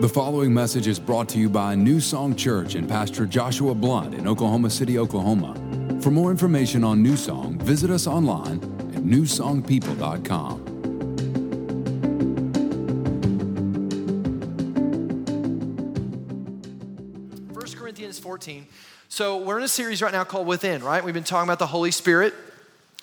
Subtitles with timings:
[0.00, 4.14] The following message is brought to you by New Song Church and Pastor Joshua Blunt
[4.14, 5.56] in Oklahoma City, Oklahoma.
[6.00, 8.58] For more information on New Song, visit us online
[8.94, 10.58] at newsongpeople.com.
[17.54, 18.66] 1 Corinthians 14.
[19.08, 21.02] So, we're in a series right now called Within, right?
[21.02, 22.34] We've been talking about the Holy Spirit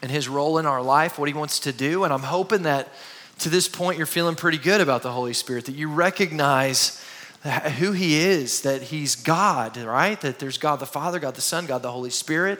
[0.01, 2.05] and his role in our life, what he wants to do.
[2.05, 2.87] And I'm hoping that
[3.39, 7.03] to this point you're feeling pretty good about the Holy Spirit, that you recognize
[7.77, 10.19] who he is, that he's God, right?
[10.21, 12.59] That there's God the Father, God the Son, God the Holy Spirit.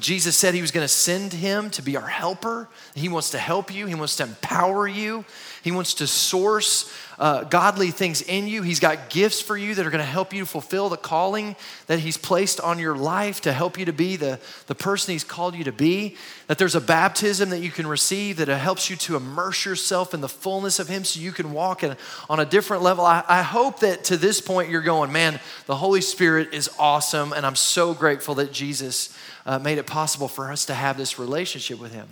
[0.00, 2.66] Jesus said he was going to send him to be our helper.
[2.94, 5.26] He wants to help you, he wants to empower you,
[5.62, 8.62] he wants to source uh, godly things in you.
[8.62, 11.98] He's got gifts for you that are going to help you fulfill the calling that
[11.98, 15.54] he's placed on your life to help you to be the, the person he's called
[15.54, 16.16] you to be.
[16.48, 20.20] That there's a baptism that you can receive that helps you to immerse yourself in
[20.20, 21.96] the fullness of him so you can walk in,
[22.28, 23.04] on a different level.
[23.04, 27.32] I, I hope that to this point you're going, man, the Holy Spirit is awesome,
[27.32, 31.18] and I'm so grateful that Jesus uh, made it possible for us to have this
[31.18, 32.08] relationship with Him.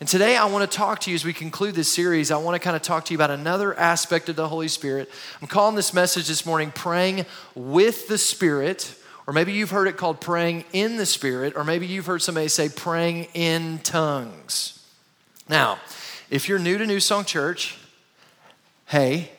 [0.00, 2.30] And today I want to talk to you as we conclude this series.
[2.30, 5.10] I want to kind of talk to you about another aspect of the Holy Spirit.
[5.40, 8.94] I'm calling this message this morning Praying with the Spirit.
[9.26, 12.48] Or maybe you've heard it called praying in the Spirit, or maybe you've heard somebody
[12.48, 14.84] say praying in tongues.
[15.48, 15.78] Now,
[16.30, 17.78] if you're new to New Song Church,
[18.86, 19.30] hey,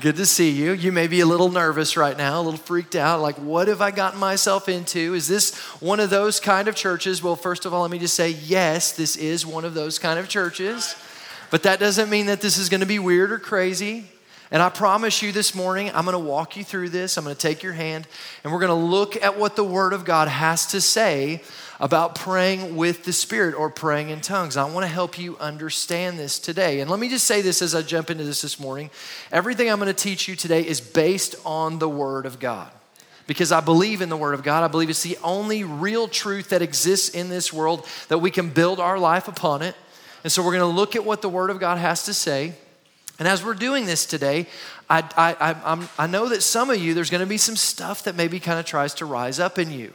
[0.00, 0.72] Good to see you.
[0.72, 3.20] You may be a little nervous right now, a little freaked out.
[3.20, 5.12] Like, what have I gotten myself into?
[5.12, 7.22] Is this one of those kind of churches?
[7.22, 10.18] Well, first of all, let me just say yes, this is one of those kind
[10.18, 10.96] of churches.
[11.50, 14.06] But that doesn't mean that this is going to be weird or crazy.
[14.50, 17.18] And I promise you this morning, I'm going to walk you through this.
[17.18, 18.08] I'm going to take your hand
[18.42, 21.42] and we're going to look at what the Word of God has to say
[21.80, 24.58] about praying with the Spirit or praying in tongues.
[24.58, 26.80] I want to help you understand this today.
[26.80, 28.90] And let me just say this as I jump into this this morning.
[29.32, 32.70] Everything I'm going to teach you today is based on the Word of God.
[33.26, 34.62] Because I believe in the Word of God.
[34.62, 38.50] I believe it's the only real truth that exists in this world that we can
[38.50, 39.74] build our life upon it.
[40.22, 42.52] And so we're going to look at what the Word of God has to say.
[43.18, 44.46] And as we're doing this today,
[44.90, 48.04] I, I, I, I know that some of you, there's going to be some stuff
[48.04, 49.94] that maybe kind of tries to rise up in you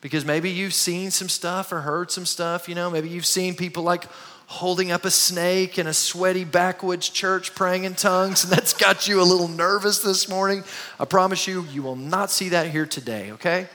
[0.00, 3.54] because maybe you've seen some stuff or heard some stuff, you know, maybe you've seen
[3.54, 4.04] people like
[4.46, 9.06] holding up a snake in a sweaty backwoods church praying in tongues, and that's got
[9.06, 10.64] you a little nervous this morning.
[10.98, 13.68] I promise you, you will not see that here today, okay?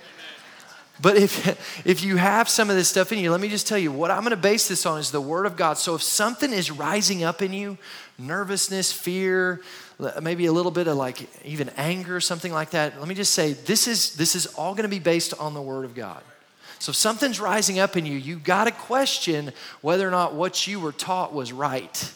[1.00, 3.78] But if, if you have some of this stuff in you, let me just tell
[3.78, 5.78] you what I'm going to base this on is the Word of God.
[5.78, 7.78] So if something is rising up in you,
[8.18, 9.62] nervousness, fear,
[10.22, 13.54] maybe a little bit of like even anger, something like that, let me just say
[13.54, 16.22] this is, this is all going to be based on the Word of God.
[16.80, 20.68] So if something's rising up in you, you got to question whether or not what
[20.68, 22.12] you were taught was right.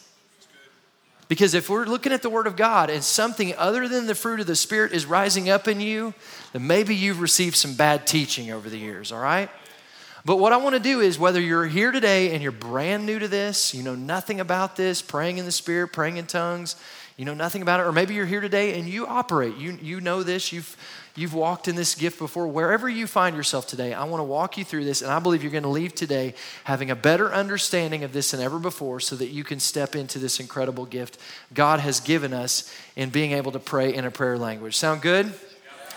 [1.28, 4.40] Because if we're looking at the Word of God and something other than the fruit
[4.40, 6.14] of the Spirit is rising up in you,
[6.52, 9.50] then maybe you've received some bad teaching over the years, all right?
[10.24, 13.18] But what I want to do is whether you're here today and you're brand new
[13.18, 16.76] to this, you know nothing about this, praying in the Spirit, praying in tongues,
[17.18, 20.00] you know nothing about it, or maybe you're here today and you operate, you, you
[20.00, 20.76] know this, you've,
[21.16, 22.46] you've walked in this gift before.
[22.46, 25.42] Wherever you find yourself today, I want to walk you through this, and I believe
[25.42, 29.16] you're going to leave today having a better understanding of this than ever before so
[29.16, 31.18] that you can step into this incredible gift
[31.52, 34.76] God has given us in being able to pray in a prayer language.
[34.76, 35.34] Sound good?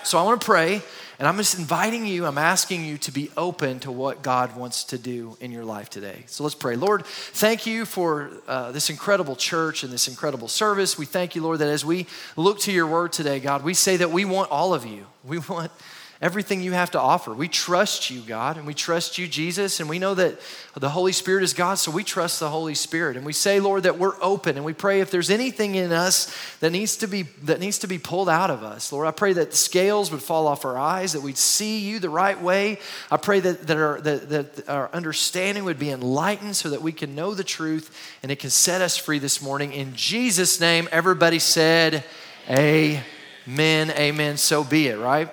[0.04, 0.82] So I want to pray.
[1.22, 4.86] And I'm just inviting you, I'm asking you to be open to what God wants
[4.86, 6.24] to do in your life today.
[6.26, 6.76] So let's pray.
[6.76, 10.98] Lord, thank you for uh, this incredible church and this incredible service.
[10.98, 13.98] We thank you, Lord, that as we look to your word today, God, we say
[13.98, 15.06] that we want all of you.
[15.24, 15.72] We want
[16.22, 17.34] everything you have to offer.
[17.34, 20.40] We trust you, God, and we trust you, Jesus, and we know that
[20.76, 23.18] the Holy Spirit is God, so we trust the Holy Spirit.
[23.18, 26.34] And we say, Lord, that we're open and we pray if there's anything in us
[26.60, 28.92] that needs to be that needs to be pulled out of us.
[28.92, 31.98] Lord, I pray that the scales would fall off our eyes, that we'd see you
[31.98, 32.78] the right way.
[33.10, 36.92] I pray that, that, our, that, that our understanding would be enlightened so that we
[36.92, 39.74] can know the truth and it can set us free this morning.
[39.74, 42.04] In Jesus' name, everybody said,
[42.48, 43.04] Amen.
[43.48, 44.38] Amen.
[44.38, 45.30] So be it, right?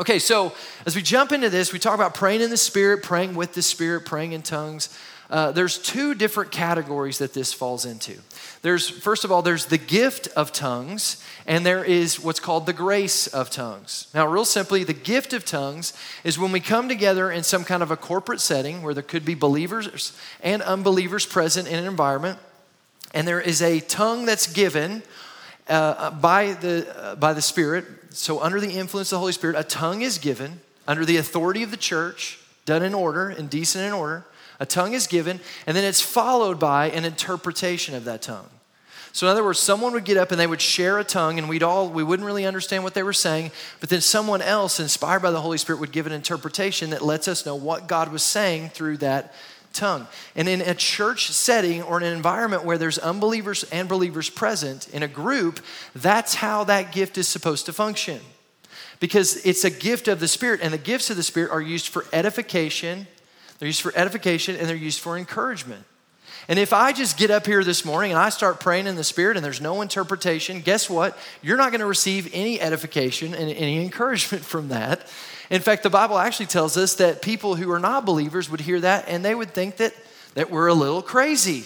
[0.00, 0.52] Okay, so
[0.86, 3.62] as we jump into this, we talk about praying in the Spirit, praying with the
[3.62, 4.88] Spirit, praying in tongues.
[5.30, 8.18] Uh, there's two different categories that this falls into.
[8.62, 12.72] There's, first of all, there's the gift of tongues, and there is what's called the
[12.72, 14.08] grace of tongues.
[14.12, 15.92] Now, real simply, the gift of tongues
[16.24, 19.24] is when we come together in some kind of a corporate setting where there could
[19.24, 22.40] be believers and unbelievers present in an environment,
[23.14, 25.04] and there is a tongue that's given
[25.68, 29.56] uh, by, the, uh, by the Spirit so, under the influence of the Holy Spirit,
[29.56, 33.84] a tongue is given under the authority of the church, done in order and decent
[33.84, 34.24] in order.
[34.60, 38.48] A tongue is given, and then it's followed by an interpretation of that tongue.
[39.12, 41.48] So in other words, someone would get up and they would share a tongue and
[41.48, 45.20] we'd all we wouldn't really understand what they were saying, but then someone else inspired
[45.20, 48.24] by the Holy Spirit would give an interpretation that lets us know what God was
[48.24, 49.32] saying through that
[49.74, 50.06] tongue.
[50.34, 55.02] And in a church setting or an environment where there's unbelievers and believers present in
[55.02, 55.60] a group,
[55.94, 58.20] that's how that gift is supposed to function.
[59.00, 61.88] Because it's a gift of the Spirit, and the gifts of the Spirit are used
[61.88, 63.06] for edification,
[63.58, 65.84] they're used for edification, and they're used for encouragement.
[66.48, 69.04] And if I just get up here this morning and I start praying in the
[69.04, 71.16] Spirit and there's no interpretation, guess what?
[71.42, 75.08] You're not going to receive any edification and any encouragement from that.
[75.50, 78.80] In fact, the Bible actually tells us that people who are not believers would hear
[78.80, 79.94] that and they would think that,
[80.34, 81.64] that we're a little crazy.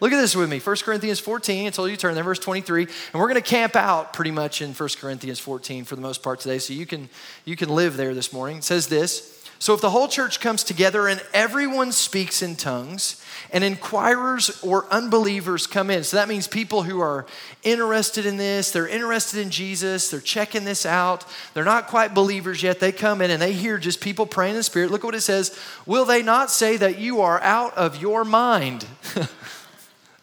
[0.00, 1.66] Look at this with me 1 Corinthians 14.
[1.66, 2.84] I told you to turn there, verse 23.
[2.84, 6.22] And we're going to camp out pretty much in 1 Corinthians 14 for the most
[6.22, 7.10] part today, so you can,
[7.44, 8.58] you can live there this morning.
[8.58, 13.22] It says this So if the whole church comes together and everyone speaks in tongues,
[13.52, 16.04] and inquirers or unbelievers come in.
[16.04, 17.26] So that means people who are
[17.62, 21.24] interested in this, they're interested in Jesus, they're checking this out.
[21.54, 22.80] They're not quite believers yet.
[22.80, 24.90] They come in and they hear just people praying in the Spirit.
[24.90, 28.24] Look at what it says Will they not say that you are out of your
[28.24, 28.86] mind?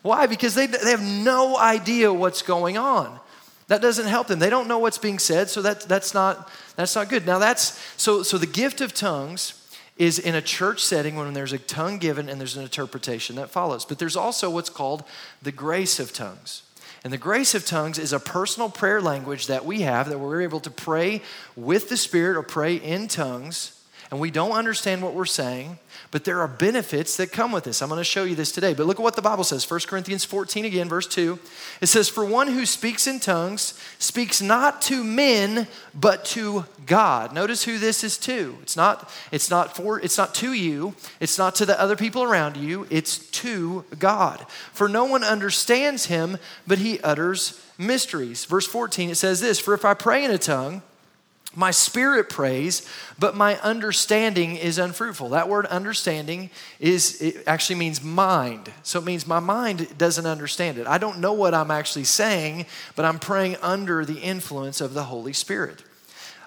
[0.02, 0.28] Why?
[0.28, 3.20] Because they, they have no idea what's going on.
[3.68, 4.40] That doesn't help them.
[4.40, 7.26] They don't know what's being said, so that, that's, not, that's not good.
[7.26, 9.54] Now, that's so, so the gift of tongues
[9.98, 13.50] is in a church setting when there's a tongue given and there's an interpretation that
[13.50, 13.84] follows.
[13.84, 15.04] But there's also what's called
[15.42, 16.62] the grace of tongues.
[17.04, 20.42] And the grace of tongues is a personal prayer language that we have that we're
[20.42, 21.22] able to pray
[21.56, 23.78] with the Spirit or pray in tongues
[24.10, 25.80] and we don't understand what we're saying,
[26.18, 27.80] but there are benefits that come with this.
[27.80, 28.74] I'm going to show you this today.
[28.74, 31.38] But look at what the Bible says 1 Corinthians 14 again, verse 2.
[31.80, 37.34] It says, For one who speaks in tongues speaks not to men, but to God.
[37.34, 38.58] Notice who this is to.
[38.64, 42.24] It's not, it's not for it's not to you, it's not to the other people
[42.24, 44.44] around you, it's to God.
[44.74, 48.46] For no one understands him, but he utters mysteries.
[48.46, 50.82] Verse 14, it says this: For if I pray in a tongue,
[51.58, 52.88] my spirit prays,
[53.18, 55.30] but my understanding is unfruitful.
[55.30, 58.72] That word understanding is it actually means mind.
[58.84, 60.86] So it means my mind doesn't understand it.
[60.86, 65.06] I don't know what I'm actually saying, but I'm praying under the influence of the
[65.06, 65.82] Holy Spirit.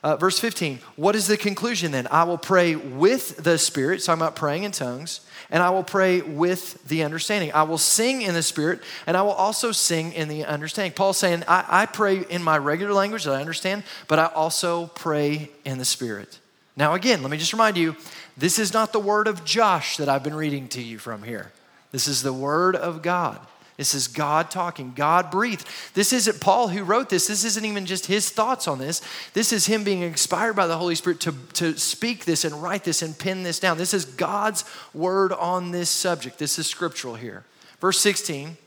[0.02, 2.08] Uh, verse 15, what is the conclusion then?
[2.10, 5.20] I will pray with the Spirit, talking about praying in tongues,
[5.50, 7.52] and I will pray with the understanding.
[7.52, 10.92] I will sing in the Spirit, and I will also sing in the understanding.
[10.92, 14.86] Paul's saying, I, I pray in my regular language that I understand, but I also
[14.86, 16.38] pray in the Spirit.
[16.76, 17.94] Now, again, let me just remind you
[18.38, 21.52] this is not the word of Josh that I've been reading to you from here.
[21.92, 23.38] This is the word of God.
[23.80, 25.66] This is God talking, God breathed.
[25.94, 27.28] This isn't Paul who wrote this.
[27.28, 29.00] This isn't even just his thoughts on this.
[29.32, 32.84] This is him being inspired by the Holy Spirit to, to speak this and write
[32.84, 33.78] this and pin this down.
[33.78, 36.38] This is God's word on this subject.
[36.38, 37.46] This is scriptural here.
[37.80, 38.58] Verse 16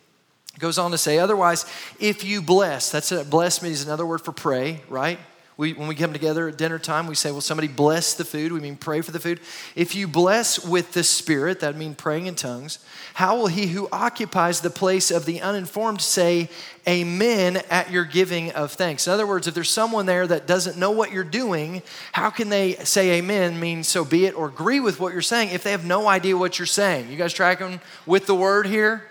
[0.57, 1.67] goes on to say, otherwise,
[1.99, 5.19] if you bless, that's a bless means another word for pray, right?
[5.55, 8.51] We, when we come together at dinner time, we say, Well, somebody bless the food.
[8.51, 9.39] We mean pray for the food.
[9.75, 12.79] If you bless with the Spirit, that means praying in tongues,
[13.13, 16.49] how will he who occupies the place of the uninformed say,
[16.87, 19.05] Amen at your giving of thanks?
[19.05, 21.83] In other words, if there's someone there that doesn't know what you're doing,
[22.13, 25.49] how can they say Amen, mean so be it, or agree with what you're saying
[25.49, 27.11] if they have no idea what you're saying?
[27.11, 29.03] You guys tracking with the word here?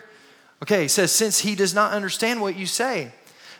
[0.60, 3.12] Okay, it says, Since he does not understand what you say,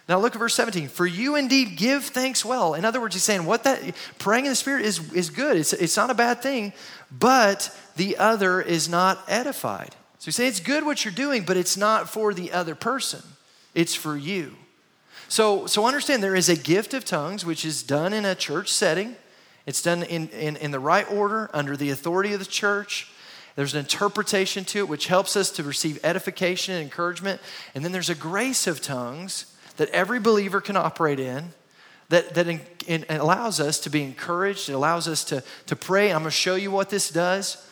[0.08, 0.88] now look at verse 17.
[0.88, 2.74] For you indeed give thanks well.
[2.74, 3.81] In other words, he's saying what that
[4.19, 5.56] praying in the Spirit is, is good.
[5.56, 6.72] It's, it's not a bad thing,
[7.10, 9.94] but the other is not edified.
[10.19, 13.22] So he's saying it's good what you're doing, but it's not for the other person.
[13.74, 14.56] It's for you.
[15.29, 18.70] So, so understand there is a gift of tongues which is done in a church
[18.70, 19.17] setting.
[19.67, 23.10] It's done in, in, in the right order, under the authority of the church.
[23.55, 27.41] There's an interpretation to it which helps us to receive edification and encouragement.
[27.74, 29.51] And then there's a grace of tongues
[29.82, 31.53] that every believer can operate in
[32.08, 34.69] that, that in, in, allows us to be encouraged.
[34.69, 36.12] It allows us to, to pray.
[36.12, 37.69] I'm going to show you what this does.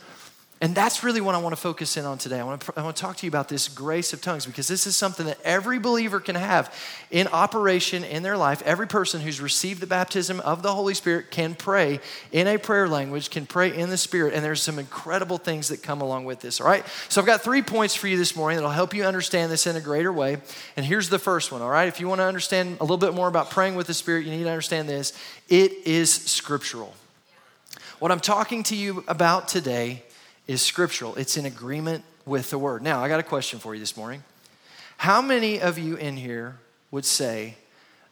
[0.62, 2.38] And that's really what I want to focus in on today.
[2.38, 4.68] I want to, I want to talk to you about this grace of tongues because
[4.68, 6.74] this is something that every believer can have
[7.10, 8.60] in operation in their life.
[8.66, 11.98] Every person who's received the baptism of the Holy Spirit can pray
[12.30, 15.82] in a prayer language, can pray in the Spirit, and there's some incredible things that
[15.82, 16.60] come along with this.
[16.60, 16.84] All right?
[17.08, 19.76] So I've got three points for you this morning that'll help you understand this in
[19.76, 20.42] a greater way.
[20.76, 21.88] And here's the first one, all right?
[21.88, 24.30] If you want to understand a little bit more about praying with the Spirit, you
[24.30, 25.14] need to understand this
[25.48, 26.92] it is scriptural.
[27.98, 30.02] What I'm talking to you about today
[30.50, 32.82] is scriptural, it's in agreement with the word.
[32.82, 34.24] Now, I got a question for you this morning.
[34.96, 36.56] How many of you in here
[36.90, 37.54] would say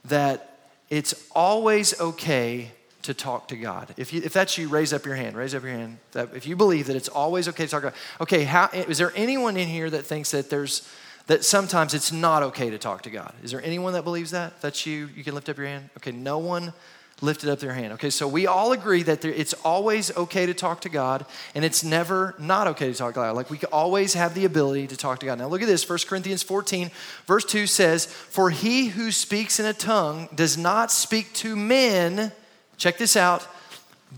[0.05, 2.71] that it's always okay
[3.03, 3.93] to talk to God?
[3.97, 5.37] If, you, if that's you, raise up your hand.
[5.37, 5.99] Raise up your hand.
[6.13, 7.97] That if you believe that it's always okay to talk to God.
[8.21, 10.89] Okay, how, is there anyone in here that thinks that there's
[11.27, 13.35] that sometimes it's not okay to talk to God.
[13.43, 14.63] Is there anyone that believes that?
[14.63, 15.11] That's you?
[15.15, 15.91] You can lift up your hand.
[15.99, 16.73] Okay, no one
[17.21, 17.93] lifted up their hand.
[17.95, 21.65] Okay, so we all agree that there, it's always okay to talk to God and
[21.65, 23.37] it's never not okay to talk to God.
[23.37, 25.39] Like we always have the ability to talk to God.
[25.39, 26.91] Now look at this 1 Corinthians 14,
[27.27, 32.33] verse 2 says, For he who speaks in a tongue does not speak to men,
[32.77, 33.47] check this out,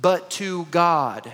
[0.00, 1.30] but to God.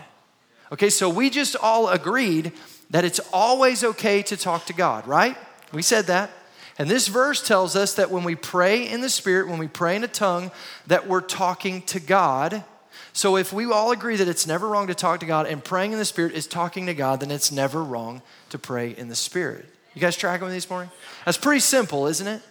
[0.72, 2.52] Okay, so we just all agreed
[2.90, 5.36] that it's always okay to talk to God, right?
[5.72, 6.30] We said that.
[6.78, 9.96] And this verse tells us that when we pray in the Spirit, when we pray
[9.96, 10.50] in a tongue,
[10.86, 12.64] that we're talking to God.
[13.12, 15.92] So if we all agree that it's never wrong to talk to God and praying
[15.92, 19.16] in the Spirit is talking to God, then it's never wrong to pray in the
[19.16, 19.64] Spirit.
[19.94, 20.90] You guys tracking with me this morning?
[21.24, 22.42] That's pretty simple, isn't it?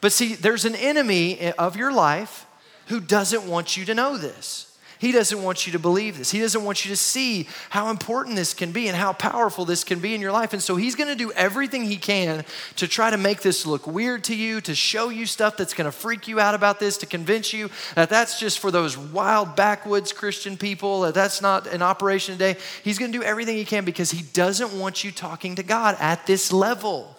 [0.00, 2.46] But see, there's an enemy of your life
[2.86, 4.65] who doesn't want you to know this.
[4.98, 6.30] He doesn't want you to believe this.
[6.30, 9.84] He doesn't want you to see how important this can be and how powerful this
[9.84, 10.52] can be in your life.
[10.52, 12.44] And so he's going to do everything he can
[12.76, 15.84] to try to make this look weird to you, to show you stuff that's going
[15.86, 19.56] to freak you out about this, to convince you that that's just for those wild
[19.56, 22.58] backwoods Christian people, that that's not an operation today.
[22.82, 25.96] He's going to do everything he can because he doesn't want you talking to God
[26.00, 27.15] at this level.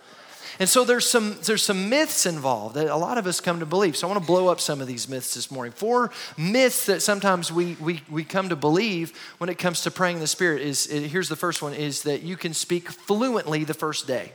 [0.60, 3.66] And so there's some, there's some myths involved that a lot of us come to
[3.66, 3.96] believe.
[3.96, 5.72] So I want to blow up some of these myths this morning.
[5.72, 10.20] Four myths that sometimes we, we, we come to believe when it comes to praying
[10.20, 14.08] the Spirit is here's the first one is that you can speak fluently the first
[14.08, 14.32] day.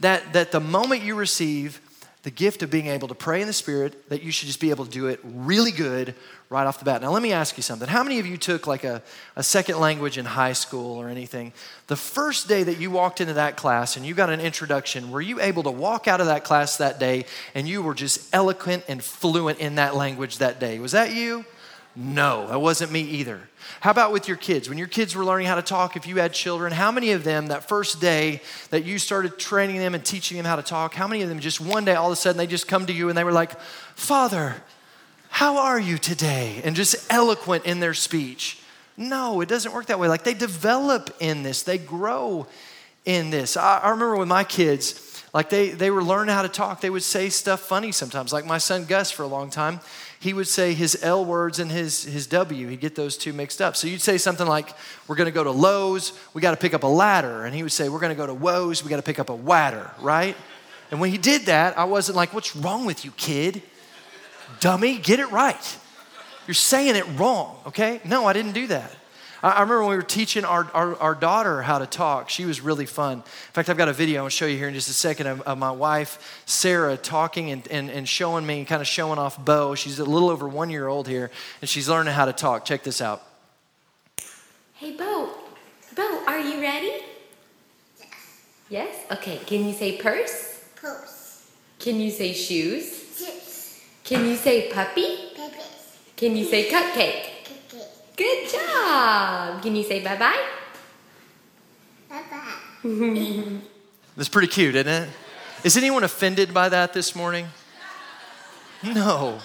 [0.00, 1.80] That, that the moment you receive
[2.26, 4.70] the gift of being able to pray in the Spirit, that you should just be
[4.70, 6.12] able to do it really good
[6.50, 7.00] right off the bat.
[7.00, 7.86] Now, let me ask you something.
[7.86, 9.00] How many of you took like a,
[9.36, 11.52] a second language in high school or anything?
[11.86, 15.20] The first day that you walked into that class and you got an introduction, were
[15.20, 18.82] you able to walk out of that class that day and you were just eloquent
[18.88, 20.80] and fluent in that language that day?
[20.80, 21.44] Was that you?
[21.98, 23.40] No, that wasn't me either.
[23.80, 24.68] How about with your kids?
[24.68, 27.24] When your kids were learning how to talk, if you had children, how many of
[27.24, 30.92] them that first day that you started training them and teaching them how to talk,
[30.92, 32.92] how many of them just one day all of a sudden they just come to
[32.92, 33.58] you and they were like,
[33.94, 34.56] Father,
[35.30, 36.60] how are you today?
[36.64, 38.60] And just eloquent in their speech.
[38.98, 40.08] No, it doesn't work that way.
[40.08, 42.46] Like they develop in this, they grow
[43.06, 43.56] in this.
[43.56, 46.90] I, I remember with my kids, like they, they were learning how to talk, they
[46.90, 48.32] would say stuff funny sometimes.
[48.32, 49.80] Like my son Gus for a long time,
[50.18, 52.68] he would say his L words and his, his W.
[52.68, 53.76] He'd get those two mixed up.
[53.76, 54.74] So you'd say something like,
[55.06, 57.44] We're going to go to Lowe's, we got to pick up a ladder.
[57.44, 59.28] And he would say, We're going to go to Woes, we got to pick up
[59.28, 60.36] a wadder, right?
[60.90, 63.62] And when he did that, I wasn't like, What's wrong with you, kid?
[64.60, 65.78] Dummy, get it right.
[66.46, 68.00] You're saying it wrong, okay?
[68.04, 68.94] No, I didn't do that.
[69.42, 72.30] I, remember when we were teaching our, our, our, daughter how to talk.
[72.30, 73.18] She was really fun.
[73.18, 75.42] In fact, I've got a video I'll show you here in just a second of,
[75.42, 79.42] of my wife, Sarah, talking and, and, and showing me, and kind of showing off
[79.44, 79.74] Bo.
[79.74, 82.64] She's a little over one year old here, and she's learning how to talk.
[82.64, 83.22] Check this out.
[84.74, 85.30] Hey, Bo.
[85.94, 87.02] Bo, are you ready?
[87.98, 88.08] Yes.
[88.68, 88.96] Yes?
[89.12, 89.38] Okay.
[89.46, 90.64] Can you say purse?
[90.76, 91.50] Purse.
[91.78, 93.04] Can you say shoes?
[93.16, 93.82] Shoes.
[94.04, 95.30] Can you say puppy?
[95.36, 95.56] Puppy.
[96.16, 97.35] Can you say cupcake?
[98.16, 99.62] Good job.
[99.62, 100.48] Can you say bye bye?
[102.08, 102.82] Bye bye.
[104.16, 105.08] That's pretty cute, isn't it?
[105.64, 107.48] Is anyone offended by that this morning?
[108.82, 109.38] No.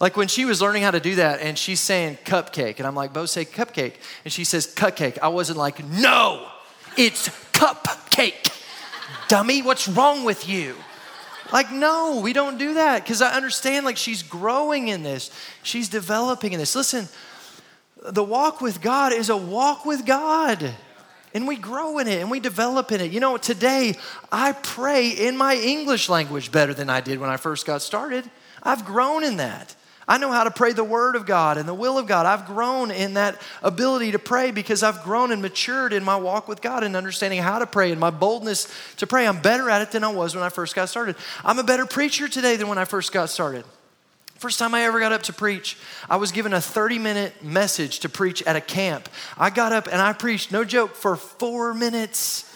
[0.00, 2.94] Like when she was learning how to do that and she's saying cupcake, and I'm
[2.94, 3.94] like, Bo, say cupcake.
[4.24, 5.18] And she says cupcake.
[5.20, 6.48] I wasn't like, no,
[6.96, 8.50] it's cupcake.
[9.28, 10.76] Dummy, what's wrong with you?
[11.52, 15.30] Like, no, we don't do that because I understand, like, she's growing in this,
[15.62, 16.74] she's developing in this.
[16.74, 17.08] Listen,
[18.02, 20.74] the walk with God is a walk with God.
[21.34, 23.10] And we grow in it and we develop in it.
[23.10, 23.96] You know, today
[24.30, 28.30] I pray in my English language better than I did when I first got started.
[28.62, 29.74] I've grown in that.
[30.12, 32.26] I know how to pray the Word of God and the will of God.
[32.26, 36.48] I've grown in that ability to pray because I've grown and matured in my walk
[36.48, 39.26] with God and understanding how to pray and my boldness to pray.
[39.26, 41.16] I'm better at it than I was when I first got started.
[41.42, 43.64] I'm a better preacher today than when I first got started.
[44.34, 45.78] First time I ever got up to preach,
[46.10, 49.08] I was given a 30 minute message to preach at a camp.
[49.38, 52.54] I got up and I preached, no joke, for four minutes.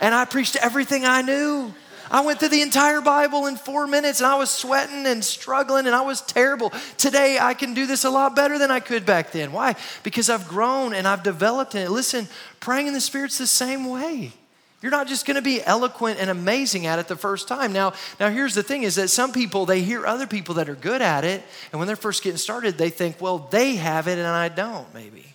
[0.00, 1.72] And I preached everything I knew.
[2.10, 5.86] I went through the entire Bible in four minutes and I was sweating and struggling
[5.86, 6.72] and I was terrible.
[6.96, 9.52] Today, I can do this a lot better than I could back then.
[9.52, 9.76] Why?
[10.02, 11.90] Because I've grown and I've developed in it.
[11.90, 12.28] Listen,
[12.60, 14.32] praying in the Spirit's the same way.
[14.80, 17.72] You're not just going to be eloquent and amazing at it the first time.
[17.72, 20.76] Now, now here's the thing is that some people they hear other people that are
[20.76, 24.18] good at it and when they're first getting started they think, "Well, they have it
[24.18, 25.34] and I don't maybe."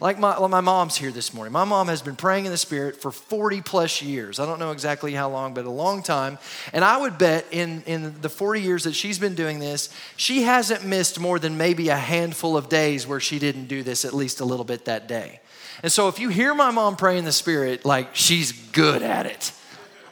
[0.00, 1.52] Like my, my mom's here this morning.
[1.52, 4.38] My mom has been praying in the Spirit for 40 plus years.
[4.38, 6.38] I don't know exactly how long, but a long time.
[6.72, 10.42] And I would bet in, in the 40 years that she's been doing this, she
[10.42, 14.14] hasn't missed more than maybe a handful of days where she didn't do this at
[14.14, 15.40] least a little bit that day.
[15.82, 19.26] And so if you hear my mom pray in the Spirit, like she's good at
[19.26, 19.52] it.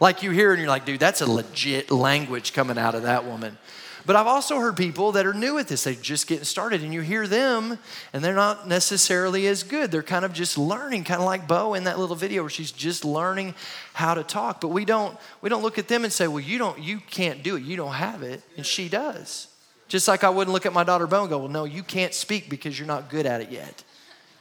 [0.00, 3.24] Like you hear and you're like, dude, that's a legit language coming out of that
[3.24, 3.56] woman.
[4.06, 6.94] But I've also heard people that are new at this, they're just getting started, and
[6.94, 7.76] you hear them,
[8.12, 9.90] and they're not necessarily as good.
[9.90, 12.70] They're kind of just learning, kind of like Bo in that little video where she's
[12.70, 13.54] just learning
[13.94, 14.60] how to talk.
[14.60, 17.42] But we don't we don't look at them and say, well, you don't you can't
[17.42, 19.48] do it, you don't have it, and she does.
[19.88, 22.14] Just like I wouldn't look at my daughter Bo and go, well, no, you can't
[22.14, 23.82] speak because you're not good at it yet.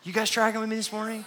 [0.04, 1.26] You guys tracking with me this morning?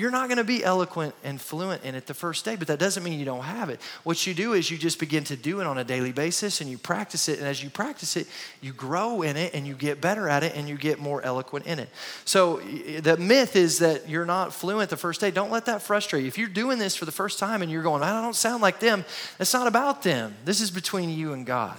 [0.00, 2.78] You're not going to be eloquent and fluent in it the first day, but that
[2.78, 3.82] doesn't mean you don't have it.
[4.02, 6.70] What you do is you just begin to do it on a daily basis and
[6.70, 7.38] you practice it.
[7.38, 8.26] And as you practice it,
[8.62, 11.66] you grow in it and you get better at it and you get more eloquent
[11.66, 11.90] in it.
[12.24, 12.60] So
[13.00, 15.30] the myth is that you're not fluent the first day.
[15.30, 16.28] Don't let that frustrate you.
[16.28, 18.80] If you're doing this for the first time and you're going, I don't sound like
[18.80, 19.04] them,
[19.38, 20.34] it's not about them.
[20.46, 21.78] This is between you and God.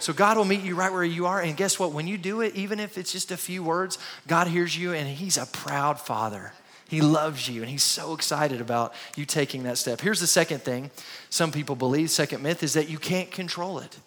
[0.00, 1.40] So God will meet you right where you are.
[1.40, 1.92] And guess what?
[1.92, 5.08] When you do it, even if it's just a few words, God hears you and
[5.08, 6.52] He's a proud Father.
[6.92, 9.98] He loves you and he's so excited about you taking that step.
[9.98, 10.90] Here's the second thing
[11.30, 13.98] some people believe, second myth, is that you can't control it.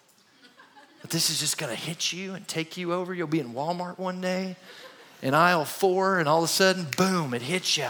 [1.02, 3.12] That this is just gonna hit you and take you over.
[3.12, 4.54] You'll be in Walmart one day
[5.20, 7.88] in aisle four, and all of a sudden, boom, it hits you.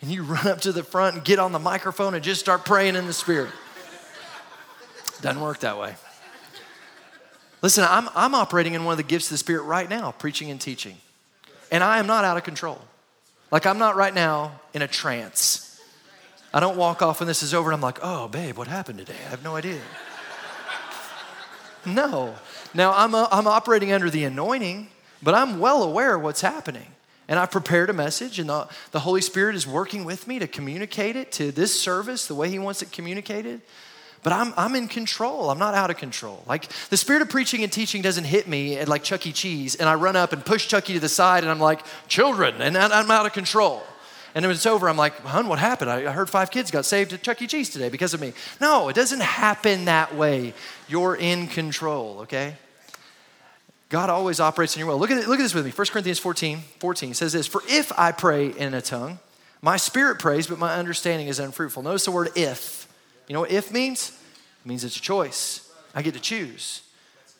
[0.00, 2.64] And you run up to the front and get on the microphone and just start
[2.64, 3.50] praying in the Spirit.
[5.20, 5.96] Doesn't work that way.
[7.60, 10.50] Listen, I'm, I'm operating in one of the gifts of the Spirit right now, preaching
[10.50, 10.96] and teaching.
[11.70, 12.80] And I am not out of control.
[13.50, 15.80] Like, I'm not right now in a trance.
[16.52, 18.98] I don't walk off when this is over and I'm like, oh, babe, what happened
[18.98, 19.18] today?
[19.26, 19.80] I have no idea.
[21.86, 22.34] no.
[22.74, 24.88] Now, I'm, a, I'm operating under the anointing,
[25.22, 26.86] but I'm well aware of what's happening.
[27.28, 30.48] And I've prepared a message, and the, the Holy Spirit is working with me to
[30.48, 33.60] communicate it to this service the way He wants it communicated.
[34.22, 35.50] But I'm, I'm in control.
[35.50, 36.44] I'm not out of control.
[36.46, 39.32] Like the spirit of preaching and teaching doesn't hit me at like Chuck E.
[39.32, 42.60] Cheese, and I run up and push Chucky to the side, and I'm like, children,
[42.60, 43.82] and I'm out of control.
[44.34, 45.90] And when it's over, I'm like, hun, what happened?
[45.90, 47.46] I heard five kids got saved at Chuck E.
[47.46, 48.32] Cheese today because of me.
[48.60, 50.54] No, it doesn't happen that way.
[50.88, 52.56] You're in control, okay?
[53.88, 54.98] God always operates in your will.
[54.98, 55.72] Look at, look at this with me.
[55.72, 59.18] 1 Corinthians 14, 14 says this For if I pray in a tongue,
[59.62, 61.82] my spirit prays, but my understanding is unfruitful.
[61.82, 62.79] Notice the word if.
[63.30, 64.10] You know what if means?
[64.64, 65.70] It means it's a choice.
[65.94, 66.82] I get to choose.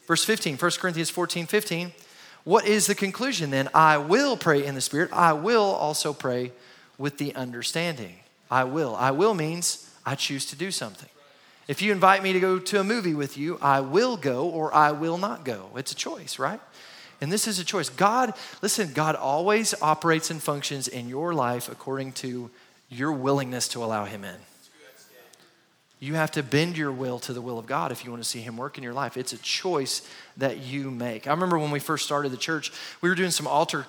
[0.07, 1.91] Verse 15, 1 Corinthians 14, 15.
[2.45, 3.69] What is the conclusion then?
[3.75, 5.11] I will pray in the Spirit.
[5.13, 6.53] I will also pray
[6.97, 8.21] with the understanding.
[8.49, 8.95] I will.
[8.95, 11.09] I will means I choose to do something.
[11.67, 14.73] If you invite me to go to a movie with you, I will go or
[14.73, 15.71] I will not go.
[15.75, 16.61] It's a choice, right?
[17.21, 17.89] And this is a choice.
[17.89, 22.49] God, listen, God always operates and functions in your life according to
[22.89, 24.37] your willingness to allow Him in.
[26.01, 28.29] You have to bend your will to the will of God if you want to
[28.29, 29.19] see Him work in your life.
[29.19, 30.09] It's a choice
[30.39, 31.27] that you make.
[31.27, 33.87] I remember when we first started the church, we were doing some altar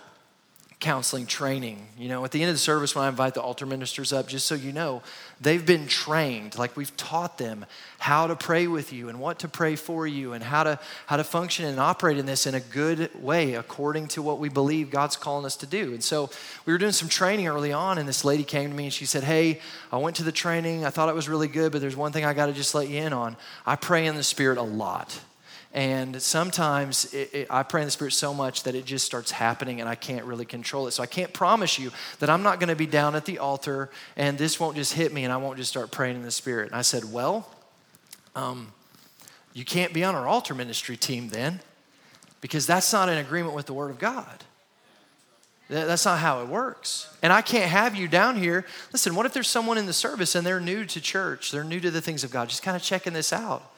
[0.81, 1.87] counseling training.
[1.97, 4.27] You know, at the end of the service, when I invite the altar ministers up,
[4.27, 5.03] just so you know,
[5.39, 6.57] they've been trained.
[6.57, 7.65] Like we've taught them
[7.99, 11.17] how to pray with you and what to pray for you and how to how
[11.17, 14.89] to function and operate in this in a good way according to what we believe
[14.89, 15.93] God's calling us to do.
[15.93, 16.29] And so
[16.65, 19.05] we were doing some training early on, and this lady came to me and she
[19.05, 20.83] said, Hey, I went to the training.
[20.83, 22.89] I thought it was really good, but there's one thing I got to just let
[22.89, 23.37] you in on.
[23.65, 25.21] I pray in the Spirit a lot.
[25.73, 29.31] And sometimes it, it, I pray in the Spirit so much that it just starts
[29.31, 30.91] happening and I can't really control it.
[30.91, 33.89] So I can't promise you that I'm not going to be down at the altar
[34.17, 36.67] and this won't just hit me and I won't just start praying in the Spirit.
[36.67, 37.49] And I said, Well,
[38.35, 38.73] um,
[39.53, 41.61] you can't be on our altar ministry team then
[42.41, 44.43] because that's not in agreement with the Word of God.
[45.69, 47.07] That's not how it works.
[47.21, 48.65] And I can't have you down here.
[48.91, 51.49] Listen, what if there's someone in the service and they're new to church?
[51.49, 53.70] They're new to the things of God, just kind of checking this out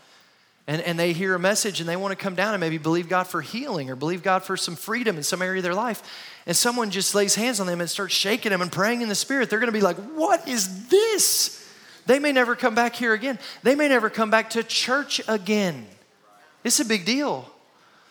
[0.68, 3.10] and, and they hear a message and they want to come down and maybe believe
[3.10, 6.02] God for healing or believe God for some freedom in some area of their life,
[6.46, 9.16] and someone just lays hands on them and starts shaking them and praying in the
[9.16, 11.60] Spirit, they're going to be like, What is this?
[12.06, 13.40] They may never come back here again.
[13.64, 15.86] They may never come back to church again.
[16.64, 17.50] It's a big deal.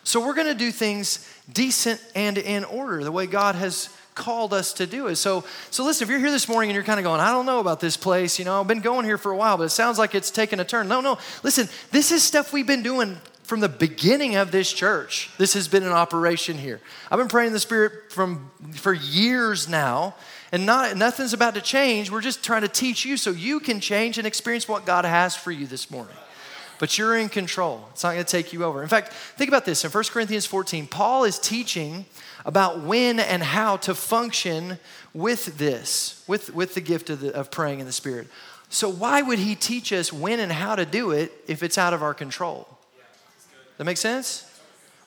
[0.03, 4.53] So we're going to do things decent and in order, the way God has called
[4.53, 5.15] us to do it.
[5.15, 7.45] So, so listen, if you're here this morning and you're kind of going, I don't
[7.45, 9.69] know about this place, you know, I've been going here for a while, but it
[9.69, 10.87] sounds like it's taken a turn.
[10.87, 11.17] No, no.
[11.43, 15.29] Listen, this is stuff we've been doing from the beginning of this church.
[15.37, 16.79] This has been an operation here.
[17.11, 20.15] I've been praying the Spirit from for years now,
[20.51, 22.09] and not nothing's about to change.
[22.09, 25.35] We're just trying to teach you so you can change and experience what God has
[25.35, 26.15] for you this morning
[26.83, 27.87] but you're in control.
[27.91, 28.83] It's not going to take you over.
[28.83, 29.85] In fact, think about this.
[29.85, 32.05] In 1 Corinthians 14, Paul is teaching
[32.45, 34.79] about when and how to function
[35.13, 38.27] with this, with, with the gift of, the, of praying in the Spirit.
[38.69, 41.93] So, why would he teach us when and how to do it if it's out
[41.93, 42.67] of our control?
[43.77, 44.49] That makes sense?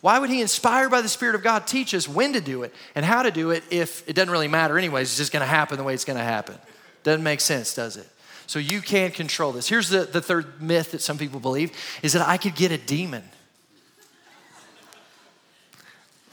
[0.01, 2.72] Why would he, inspired by the Spirit of God, teach us when to do it
[2.94, 5.09] and how to do it if it doesn't really matter, anyways?
[5.09, 6.57] It's just going to happen the way it's going to happen.
[7.03, 8.07] Doesn't make sense, does it?
[8.46, 9.68] So you can't control this.
[9.68, 11.72] Here's the, the third myth that some people believe
[12.03, 13.25] is that I could get a demon.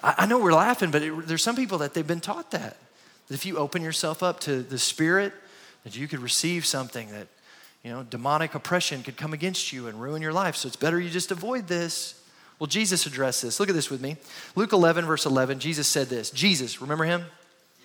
[0.04, 2.78] I, I know we're laughing, but it, there's some people that they've been taught that.
[3.28, 5.34] That if you open yourself up to the Spirit,
[5.84, 7.28] that you could receive something that,
[7.84, 10.56] you know, demonic oppression could come against you and ruin your life.
[10.56, 12.20] So it's better you just avoid this.
[12.60, 13.60] Well, Jesus addressed this.
[13.60, 14.18] Look at this with me.
[14.56, 16.30] Luke 11, verse 11, Jesus said this.
[16.30, 17.26] Jesus, remember him?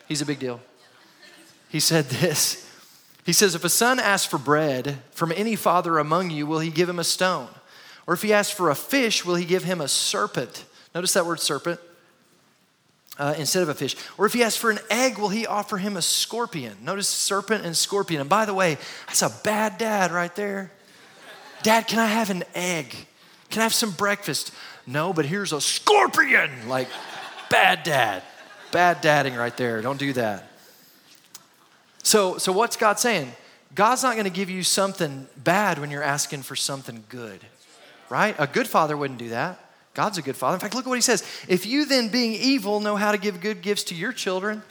[0.07, 0.61] He's a big deal.
[1.69, 2.65] He said this.
[3.25, 6.71] He says, If a son asks for bread from any father among you, will he
[6.71, 7.49] give him a stone?
[8.07, 10.65] Or if he asks for a fish, will he give him a serpent?
[10.95, 11.79] Notice that word serpent.
[13.19, 13.97] Uh, instead of a fish.
[14.17, 16.77] Or if he asks for an egg, will he offer him a scorpion?
[16.85, 18.21] Notice serpent and scorpion.
[18.21, 18.79] And by the way,
[19.09, 20.71] that's a bad dad right there.
[21.65, 22.95] Dad, can I have an egg?
[23.51, 24.53] Can I have some breakfast?
[24.87, 26.69] No, but here's a scorpion.
[26.69, 26.87] Like,
[27.51, 28.23] bad dad.
[28.71, 29.83] Bad dadding right there.
[29.83, 30.49] Don't do that.
[32.03, 33.33] So, so what's God saying?
[33.75, 37.41] God's not going to give you something bad when you're asking for something good,
[38.09, 38.35] right?
[38.39, 39.68] A good father wouldn't do that.
[39.99, 40.55] God's a good father.
[40.55, 41.25] In fact, look at what he says.
[41.49, 44.63] If you then, being evil, know how to give good gifts to your children,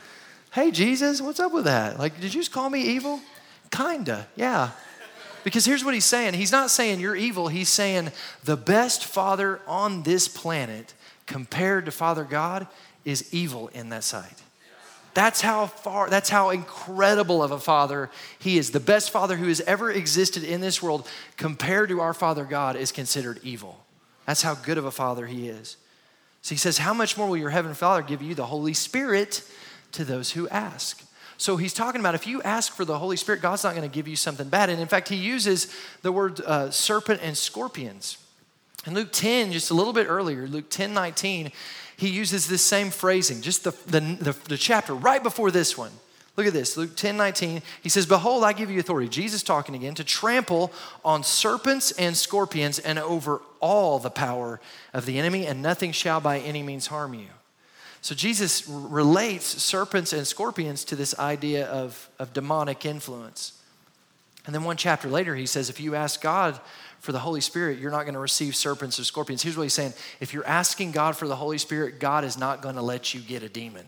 [0.54, 2.00] hey, Jesus, what's up with that?
[2.00, 3.20] Like, did you just call me evil?
[3.70, 4.70] Kinda, yeah.
[5.44, 8.12] Because here's what he's saying He's not saying you're evil, he's saying
[8.46, 10.94] the best father on this planet
[11.26, 12.66] compared to Father God
[13.04, 14.42] is evil in that sight.
[15.14, 18.10] That's how far, that's how incredible of a father
[18.40, 18.72] he is.
[18.72, 22.78] The best father who has ever existed in this world compared to our Father God
[22.78, 23.84] is considered evil.
[24.28, 25.78] That's how good of a father he is.
[26.44, 29.42] So he says, How much more will your heavenly Father give you the Holy Spirit
[29.94, 31.04] to those who ask?
[31.38, 33.94] So he's talking about if you ask for the Holy Spirit, God's not going to
[33.94, 34.70] give you something bad.
[34.70, 38.18] And in fact, he uses the word uh, serpent and scorpions.
[38.86, 41.52] In Luke 10, just a little bit earlier, Luke 10 19,
[41.96, 45.92] he uses this same phrasing, just the, the, the, the chapter right before this one.
[46.38, 47.64] Look at this, Luke 10 19.
[47.82, 50.72] He says, Behold, I give you authority, Jesus talking again, to trample
[51.04, 54.62] on serpents and scorpions and over all the power
[54.94, 57.28] of the enemy, and nothing shall by any means harm you.
[58.02, 63.60] So Jesus relates serpents and scorpions to this idea of, of demonic influence.
[64.46, 66.60] And then one chapter later, he says, If you ask God
[67.00, 69.42] for the Holy Spirit, you're not going to receive serpents or scorpions.
[69.42, 72.62] Here's what he's saying if you're asking God for the Holy Spirit, God is not
[72.62, 73.88] going to let you get a demon.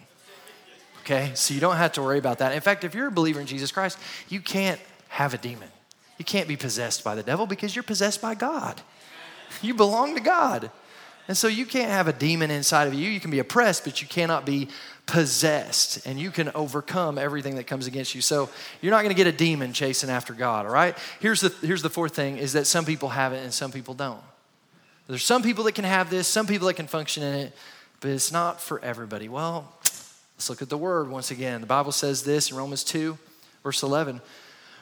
[1.01, 1.31] Okay?
[1.35, 2.53] So you don't have to worry about that.
[2.53, 3.97] In fact, if you're a believer in Jesus Christ,
[4.29, 5.69] you can't have a demon.
[6.17, 8.81] You can't be possessed by the devil because you're possessed by God.
[9.61, 10.69] You belong to God.
[11.27, 13.07] And so you can't have a demon inside of you.
[13.07, 14.67] You can be oppressed, but you cannot be
[15.05, 16.05] possessed.
[16.07, 18.21] And you can overcome everything that comes against you.
[18.21, 18.49] So
[18.81, 20.97] you're not going to get a demon chasing after God, all right?
[21.19, 23.93] Here's the, here's the fourth thing is that some people have it and some people
[23.93, 24.21] don't.
[25.07, 27.53] There's some people that can have this, some people that can function in it,
[27.99, 29.29] but it's not for everybody.
[29.29, 29.71] Well,
[30.39, 31.59] let's look at the word once again.
[31.59, 33.17] The Bible says this in Romans 2,
[33.61, 34.21] verse 11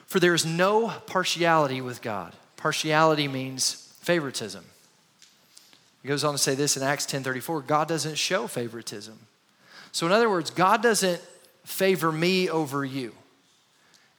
[0.06, 2.34] For there is no partiality with God.
[2.58, 4.64] Partiality means favoritism.
[6.04, 9.18] He goes on to say this in Acts 10:34, God doesn't show favoritism.
[9.92, 11.20] So in other words, God doesn't
[11.66, 13.16] favor me over you.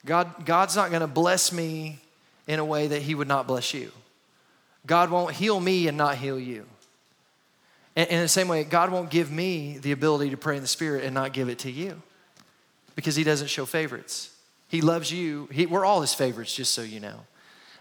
[0.05, 1.99] God, God's not going to bless me
[2.47, 3.93] in a way that he would not bless you.
[4.85, 6.65] God won't heal me and not heal you.
[7.99, 10.69] And in the same way, God won't give me the ability to pray in the
[10.69, 12.01] Spirit and not give it to you
[12.95, 14.33] because He doesn't show favorites.
[14.69, 15.49] He loves you.
[15.51, 17.25] He, we're all His favorites, just so you know.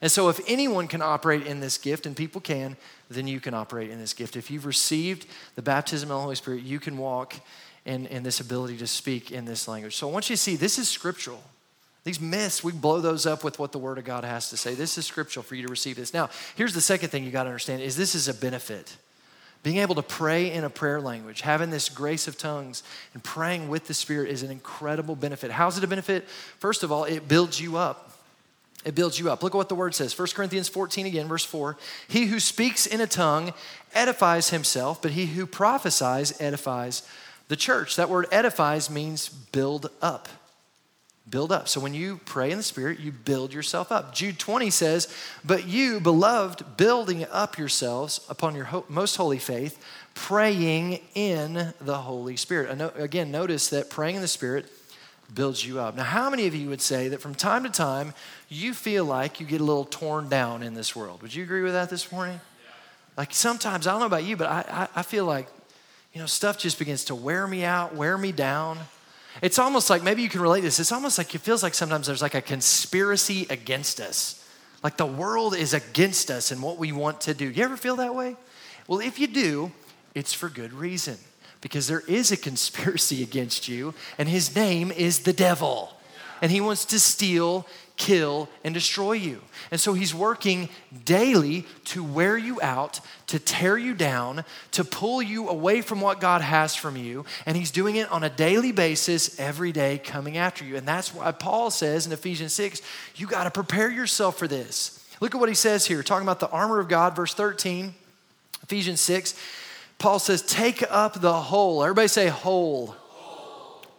[0.03, 2.77] And so, if anyone can operate in this gift, and people can,
[3.09, 4.35] then you can operate in this gift.
[4.35, 7.37] If you've received the baptism of the Holy Spirit, you can walk
[7.85, 9.95] in, in this ability to speak in this language.
[9.95, 11.45] So, I want you to see this is scriptural.
[12.03, 14.75] These myths, we blow those up with what the Word of God has to say.
[14.75, 16.13] This is scriptural for you to receive this.
[16.13, 18.97] Now, here's the second thing you got to understand is this is a benefit.
[19.69, 23.69] Being able to pray in a prayer language, having this grace of tongues and praying
[23.69, 25.51] with the Spirit is an incredible benefit.
[25.51, 26.27] How's it a benefit?
[26.59, 28.19] First of all, it builds you up.
[28.87, 29.43] It builds you up.
[29.43, 30.19] Look at what the word says.
[30.19, 31.77] 1 Corinthians 14 again, verse 4.
[32.09, 33.53] He who speaks in a tongue
[33.93, 37.07] edifies himself, but he who prophesies edifies
[37.49, 37.95] the church.
[37.97, 40.31] That word edifies means build up.
[41.29, 41.69] Build up.
[41.69, 44.15] So when you pray in the Spirit, you build yourself up.
[44.15, 45.13] Jude 20 says,
[45.45, 49.83] But you, beloved, building up yourselves upon your ho- most holy faith,
[50.15, 52.81] praying in the Holy Spirit.
[52.97, 54.67] Again, notice that praying in the Spirit
[55.35, 55.97] builds you up.
[55.97, 58.15] Now, how many of you would say that from time to time
[58.49, 61.21] you feel like you get a little torn down in this world?
[61.23, 62.41] Would you agree with that this morning?
[63.17, 65.49] Like sometimes, I don't know about you, but I, I, I feel like,
[66.15, 68.79] you know, stuff just begins to wear me out, wear me down.
[69.43, 72.07] It's almost like, maybe you can relate this, it's almost like it feels like sometimes
[72.07, 74.45] there's like a conspiracy against us.
[74.83, 77.49] Like the world is against us and what we want to do.
[77.49, 78.37] You ever feel that way?
[78.87, 79.73] Well, if you do,
[80.15, 81.19] it's for good reason
[81.61, 85.98] because there is a conspiracy against you, and his name is the devil.
[86.41, 89.41] And he wants to steal, kill, and destroy you.
[89.71, 90.69] And so he's working
[91.05, 96.21] daily to wear you out, to tear you down, to pull you away from what
[96.21, 97.25] God has from you.
[97.45, 100.77] And he's doing it on a daily basis, every day, coming after you.
[100.77, 102.81] And that's why Paul says in Ephesians 6
[103.17, 105.05] you got to prepare yourself for this.
[105.21, 107.95] Look at what he says here, talking about the armor of God, verse 13,
[108.63, 109.35] Ephesians 6.
[109.99, 111.83] Paul says, Take up the whole.
[111.83, 112.95] Everybody say, whole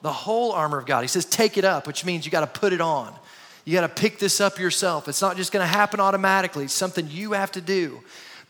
[0.01, 1.01] the whole armor of God.
[1.01, 3.13] He says, take it up, which means you got to put it on.
[3.65, 5.07] You got to pick this up yourself.
[5.07, 8.01] It's not just going to happen automatically, it's something you have to do.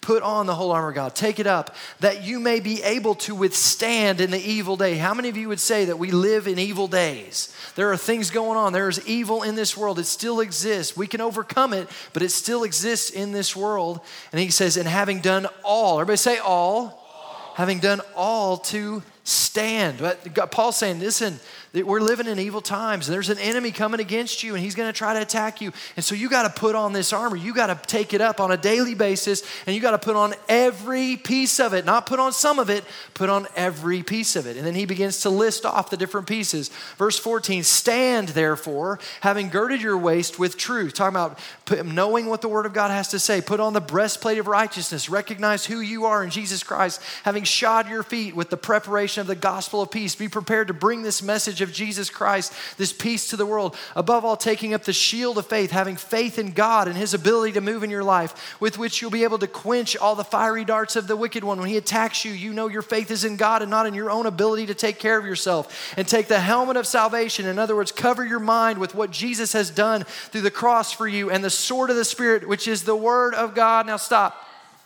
[0.01, 1.13] Put on the whole armor of God.
[1.13, 4.95] Take it up that you may be able to withstand in the evil day.
[4.95, 7.53] How many of you would say that we live in evil days?
[7.75, 8.71] There are things going on.
[8.71, 9.99] There is evil in this world.
[9.99, 10.95] It still exists.
[10.95, 13.99] We can overcome it, but it still exists in this world.
[14.31, 17.53] And he says, and having done all, everybody say all, all.
[17.55, 19.99] having done all to stand.
[19.99, 21.39] But Paul's saying, listen,
[21.73, 23.05] we're living in evil times.
[23.05, 25.71] There's an enemy coming against you, and he's going to try to attack you.
[25.95, 27.35] And so you got to put on this armor.
[27.35, 30.15] You got to take it up on a daily basis, and you got to put
[30.15, 31.85] on every piece of it.
[31.85, 34.57] Not put on some of it, put on every piece of it.
[34.57, 36.69] And then he begins to list off the different pieces.
[36.97, 40.95] Verse 14 Stand, therefore, having girded your waist with truth.
[40.95, 41.39] Talking about
[41.85, 43.41] knowing what the word of God has to say.
[43.41, 45.07] Put on the breastplate of righteousness.
[45.07, 46.99] Recognize who you are in Jesus Christ.
[47.23, 50.15] Having shod your feet with the preparation of the gospel of peace.
[50.15, 53.75] Be prepared to bring this message message of Jesus Christ, this peace to the world.
[53.95, 57.53] Above all, taking up the shield of faith, having faith in God and His ability
[57.53, 60.63] to move in your life, with which you'll be able to quench all the fiery
[60.65, 61.59] darts of the wicked one.
[61.59, 64.09] When he attacks you, you know your faith is in God and not in your
[64.09, 65.93] own ability to take care of yourself.
[65.97, 67.45] And take the helmet of salvation.
[67.45, 71.07] In other words, cover your mind with what Jesus has done through the cross for
[71.07, 73.85] you and the sword of the Spirit, which is the Word of God.
[73.85, 74.45] Now, stop.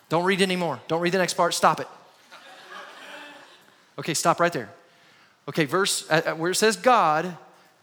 [0.10, 0.80] Don't read anymore.
[0.88, 1.54] Don't read the next part.
[1.54, 1.88] Stop it.
[4.00, 4.70] Okay, stop right there.
[5.50, 7.38] Okay, verse uh, uh, where it says God,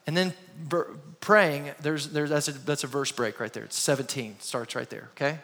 [0.06, 0.32] and then
[1.20, 1.70] praying.
[1.80, 3.64] There's, there's that's a that's a verse break right there.
[3.64, 5.08] It's 17 starts right there.
[5.12, 5.38] Okay.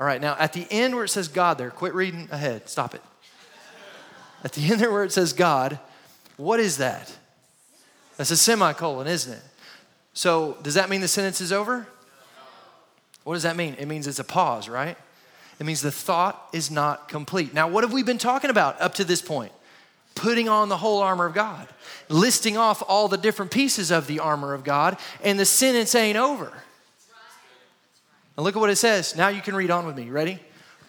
[0.00, 0.20] All right.
[0.20, 1.70] Now at the end where it says God, there.
[1.70, 2.68] Quit reading ahead.
[2.68, 3.02] Stop it.
[4.44, 5.78] At the end there where it says God,
[6.36, 7.16] what is that?
[8.16, 9.42] That's a semicolon, isn't it?
[10.14, 11.86] So does that mean the sentence is over?
[13.24, 13.76] What does that mean?
[13.78, 14.96] It means it's a pause, right?
[15.60, 17.54] It means the thought is not complete.
[17.54, 19.52] Now, what have we been talking about up to this point?
[20.14, 21.68] Putting on the whole armor of God,
[22.08, 26.16] listing off all the different pieces of the armor of God, and the sentence ain't
[26.16, 26.52] over.
[28.36, 29.16] And look at what it says.
[29.16, 30.10] Now you can read on with me.
[30.10, 30.38] Ready?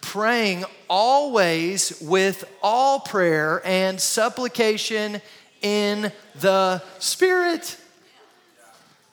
[0.00, 5.20] Praying always with all prayer and supplication
[5.62, 7.76] in the Spirit.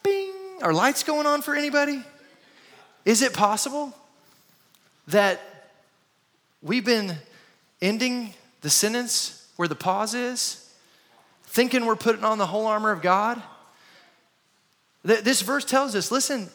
[0.03, 0.33] Bing.
[0.61, 2.03] Are lights going on for anybody?
[3.05, 3.93] Is it possible
[5.07, 5.39] that
[6.61, 7.15] we've been
[7.81, 10.67] ending the sentence where the pause is,
[11.43, 13.39] thinking we're putting on the whole armor of God.
[15.03, 16.49] This verse tells us listen,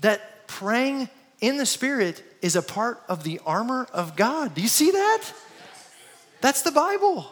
[0.00, 1.10] that praying
[1.42, 4.54] in the Spirit is a part of the armor of God.
[4.54, 5.22] Do you see that?
[6.40, 7.26] That's the Bible.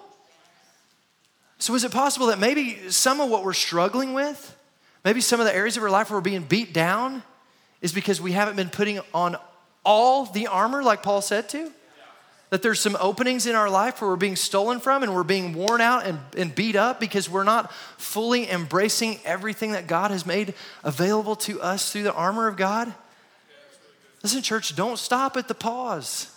[1.58, 4.54] So, is it possible that maybe some of what we're struggling with,
[5.02, 7.22] maybe some of the areas of our life where we're being beat down,
[7.80, 9.38] is because we haven't been putting on
[9.82, 11.72] all the armor like Paul said to?
[12.50, 15.54] That there's some openings in our life where we're being stolen from and we're being
[15.54, 20.26] worn out and, and beat up because we're not fully embracing everything that God has
[20.26, 22.92] made available to us through the armor of God?
[24.22, 26.34] Listen, church, don't stop at the pause.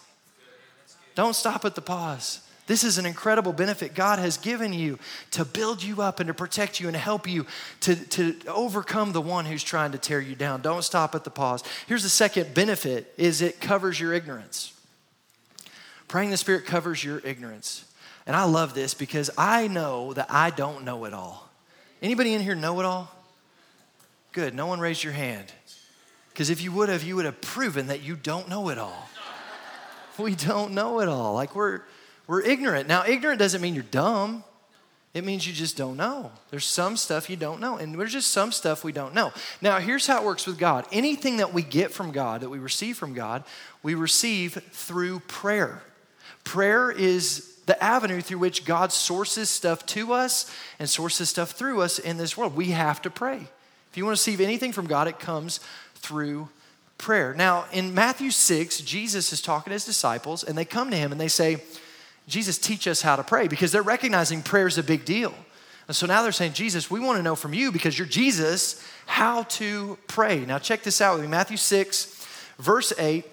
[1.15, 2.39] Don't stop at the pause.
[2.65, 4.97] This is an incredible benefit God has given you
[5.31, 7.45] to build you up and to protect you and help you
[7.81, 10.61] to, to overcome the one who's trying to tear you down.
[10.61, 11.61] Don't stop at the pause.
[11.87, 14.72] Here's the second benefit is it covers your ignorance.
[16.13, 17.85] Praying the Spirit covers your ignorance.
[18.27, 21.49] And I love this because I know that I don't know it all.
[22.03, 23.11] Anybody in here know it all?
[24.31, 24.53] Good.
[24.53, 25.51] No one raised your hand.
[26.29, 29.09] Because if you would have, you would have proven that you don't know it all.
[30.19, 31.33] We don't know it all.
[31.33, 31.81] Like we're
[32.27, 32.87] we're ignorant.
[32.87, 34.43] Now, ignorant doesn't mean you're dumb.
[35.15, 36.31] It means you just don't know.
[36.51, 39.33] There's some stuff you don't know, and there's just some stuff we don't know.
[39.63, 42.59] Now, here's how it works with God anything that we get from God, that we
[42.59, 43.43] receive from God,
[43.81, 45.81] we receive through prayer.
[46.43, 51.81] Prayer is the avenue through which God sources stuff to us and sources stuff through
[51.81, 52.55] us in this world.
[52.55, 53.47] We have to pray.
[53.89, 55.59] If you want to receive anything from God, it comes
[55.95, 56.49] through
[56.97, 57.33] prayer.
[57.33, 61.11] Now, in Matthew 6, Jesus is talking to his disciples, and they come to him
[61.11, 61.63] and they say,
[62.27, 65.33] Jesus, teach us how to pray, because they're recognizing prayer is a big deal.
[65.87, 68.81] And so now they're saying, Jesus, we want to know from you, because you're Jesus,
[69.05, 70.45] how to pray.
[70.45, 72.25] Now, check this out with me Matthew 6,
[72.57, 73.25] verse 8.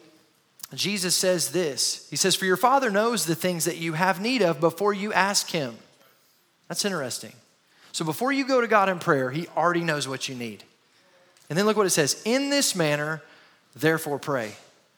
[0.78, 4.42] Jesus says this He says, For your Father knows the things that you have need
[4.42, 5.76] of before you ask Him.
[6.68, 7.32] That's interesting.
[7.92, 10.64] So before you go to God in prayer, He already knows what you need.
[11.48, 13.22] And then look what it says In this manner,
[13.74, 14.52] therefore pray.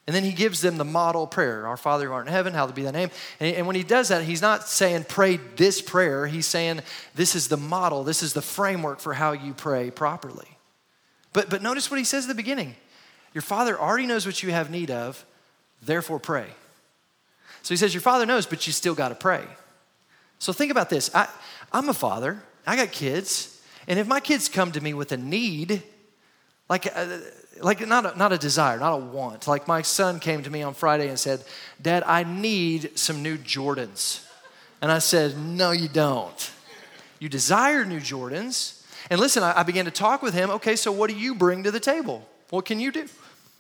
[0.07, 2.75] And then he gives them the model prayer Our Father who art in heaven, hallowed
[2.75, 3.11] be thy name.
[3.39, 6.27] And, and when he does that, he's not saying pray this prayer.
[6.27, 6.81] He's saying
[7.15, 10.49] this is the model, this is the framework for how you pray properly.
[11.33, 12.75] But, but notice what he says at the beginning
[13.33, 15.25] Your Father already knows what you have need of,
[15.83, 16.47] therefore pray.
[17.63, 19.45] So he says, Your Father knows, but you still got to pray.
[20.39, 21.29] So think about this I,
[21.73, 25.17] I'm a father, I got kids, and if my kids come to me with a
[25.17, 25.83] need,
[26.69, 27.19] like, uh,
[27.61, 29.47] like not a, not a desire, not a want.
[29.47, 31.45] Like my son came to me on Friday and said,
[31.81, 34.25] Dad, I need some new Jordans.
[34.81, 36.51] And I said, No, you don't.
[37.19, 38.85] You desire new Jordans.
[39.11, 40.51] And listen, I, I began to talk with him.
[40.51, 42.27] Okay, so what do you bring to the table?
[42.51, 43.09] What can you do?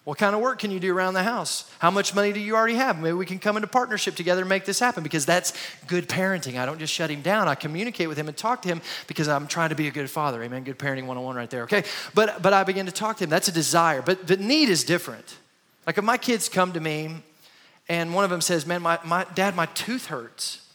[0.05, 1.71] What kind of work can you do around the house?
[1.79, 2.99] How much money do you already have?
[2.99, 5.53] Maybe we can come into partnership together and make this happen because that's
[5.87, 6.59] good parenting.
[6.59, 7.47] I don't just shut him down.
[7.47, 10.11] I communicate with him and talk to him because I'm trying to be a good
[10.11, 10.43] father.
[10.43, 10.65] Amen.
[10.65, 11.63] Good parenting 101 right there.
[11.65, 11.85] Okay.
[12.15, 13.31] But but I begin to talk to him.
[13.31, 14.03] That's a desire.
[14.03, 15.39] But but need is different.
[15.87, 17.23] Like if my kids come to me
[17.89, 20.67] and one of them says, Man, my, my dad, my tooth hurts.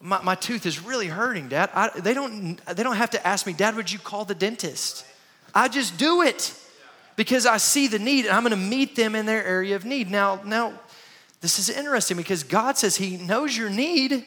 [0.00, 1.70] My, my tooth is really hurting, Dad.
[1.72, 5.06] I, they, don't, they don't have to ask me, Dad, would you call the dentist?
[5.54, 6.54] I just do it
[7.16, 9.84] because I see the need and I'm going to meet them in their area of
[9.84, 10.10] need.
[10.10, 10.78] Now, now
[11.40, 14.26] this is interesting because God says he knows your need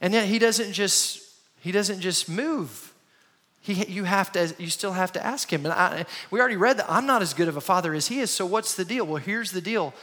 [0.00, 1.20] and yet he doesn't just
[1.60, 2.92] he doesn't just move.
[3.60, 5.64] He, you have to you still have to ask him.
[5.64, 8.20] And I, we already read that I'm not as good of a father as he
[8.20, 8.30] is.
[8.30, 9.06] So what's the deal?
[9.06, 9.94] Well, here's the deal.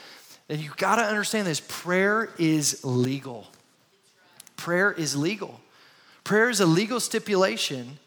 [0.47, 3.47] And you got to understand this prayer is legal.
[4.55, 5.59] Prayer is legal.
[6.23, 7.99] Prayer is a legal stipulation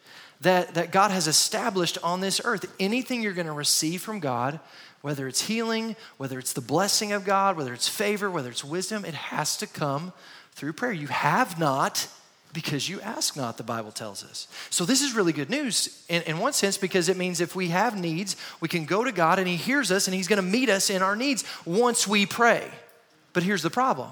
[0.42, 2.72] that, that God has established on this earth.
[2.78, 4.60] Anything you're going to receive from God,
[5.00, 9.04] whether it's healing, whether it's the blessing of God, whether it's favor, whether it's wisdom,
[9.04, 10.12] it has to come
[10.52, 10.92] through prayer.
[10.92, 12.08] You have not
[12.52, 14.46] because you ask not, the Bible tells us.
[14.68, 17.68] So, this is really good news in, in one sense because it means if we
[17.68, 20.42] have needs, we can go to God and He hears us and He's going to
[20.42, 22.70] meet us in our needs once we pray.
[23.32, 24.10] But here's the problem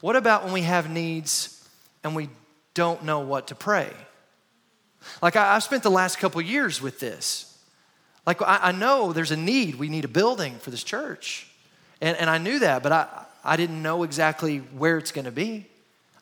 [0.00, 1.68] what about when we have needs
[2.02, 2.30] and we
[2.72, 3.90] don't know what to pray?
[5.22, 7.56] Like, I, have spent the last couple years with this.
[8.26, 9.76] Like, I, I, know there's a need.
[9.76, 11.46] We need a building for this church.
[12.00, 15.30] And, and I knew that, but I, I didn't know exactly where it's going to
[15.30, 15.66] be.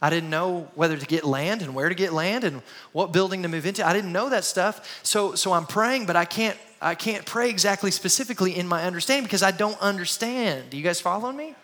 [0.01, 3.43] I didn't know whether to get land and where to get land and what building
[3.43, 3.87] to move into.
[3.87, 5.01] I didn't know that stuff.
[5.05, 9.23] So, so I'm praying, but I can't, I can't pray exactly specifically in my understanding
[9.23, 10.71] because I don't understand.
[10.71, 11.55] Do you guys follow me?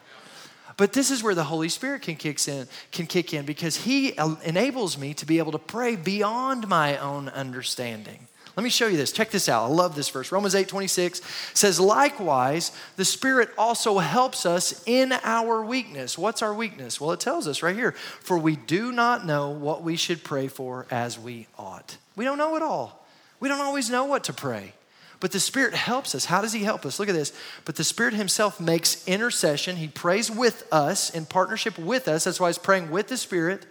[0.79, 4.17] But this is where the Holy Spirit can kick in, can kick in because He
[4.17, 8.29] enables me to be able to pray beyond my own understanding.
[8.57, 9.12] Let me show you this.
[9.12, 9.64] Check this out.
[9.64, 10.33] I love this verse.
[10.33, 11.21] Romans 8 26
[11.53, 16.17] says, Likewise, the Spirit also helps us in our weakness.
[16.17, 17.01] What's our weakness?
[17.01, 20.47] Well, it tells us right here, for we do not know what we should pray
[20.47, 21.99] for as we ought.
[22.14, 23.05] We don't know it all.
[23.41, 24.75] We don't always know what to pray.
[25.20, 26.26] But the Spirit helps us.
[26.26, 26.98] How does He help us?
[26.98, 27.33] Look at this.
[27.64, 29.76] But the Spirit Himself makes intercession.
[29.76, 32.24] He prays with us in partnership with us.
[32.24, 33.66] That's why He's praying with the Spirit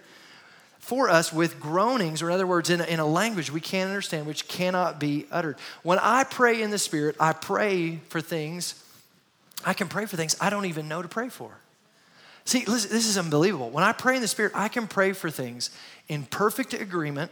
[0.78, 3.88] for us with groanings, or in other words, in a, in a language we can't
[3.88, 5.58] understand, which cannot be uttered.
[5.82, 8.82] When I pray in the Spirit, I pray for things,
[9.66, 11.50] I can pray for things I don't even know to pray for.
[12.46, 13.68] See, listen, this is unbelievable.
[13.68, 15.68] When I pray in the Spirit, I can pray for things
[16.08, 17.30] in perfect agreement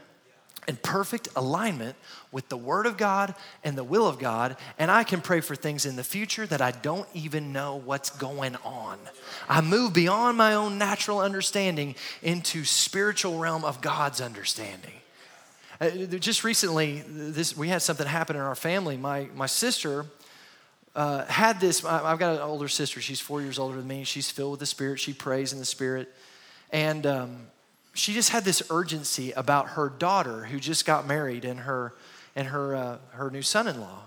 [0.68, 1.96] in perfect alignment
[2.32, 5.54] with the Word of God and the will of God, and I can pray for
[5.54, 8.98] things in the future that I don't even know what's going on.
[9.48, 14.92] I move beyond my own natural understanding into spiritual realm of God's understanding.
[15.80, 18.96] Uh, just recently, this we had something happen in our family.
[18.96, 20.06] My my sister
[20.94, 21.84] uh, had this.
[21.84, 23.00] I've got an older sister.
[23.02, 24.04] She's four years older than me.
[24.04, 24.98] She's filled with the Spirit.
[24.98, 26.12] She prays in the Spirit,
[26.70, 27.46] and um,
[27.98, 31.94] she just had this urgency about her daughter who just got married and her
[32.34, 34.02] and her uh, her new son-in-law.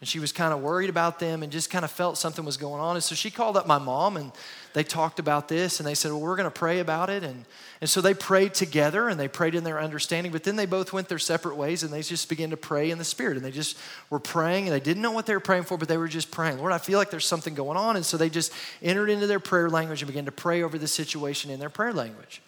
[0.00, 2.56] And she was kind of worried about them and just kind of felt something was
[2.56, 2.94] going on.
[2.94, 4.30] And so she called up my mom and
[4.72, 7.24] they talked about this and they said well we're going to pray about it.
[7.24, 7.44] And,
[7.80, 10.92] and so they prayed together and they prayed in their understanding but then they both
[10.92, 13.50] went their separate ways and they just began to pray in the spirit and they
[13.50, 13.76] just
[14.08, 16.30] were praying and they didn't know what they were praying for but they were just
[16.30, 17.96] praying lord i feel like there's something going on.
[17.96, 20.88] And so they just entered into their prayer language and began to pray over the
[20.88, 22.40] situation in their prayer language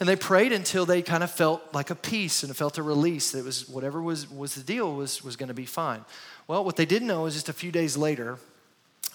[0.00, 3.32] and they prayed until they kind of felt like a peace and felt a release
[3.32, 6.04] that was whatever was, was the deal was, was going to be fine.
[6.46, 8.38] Well, what they didn't know is just a few days later,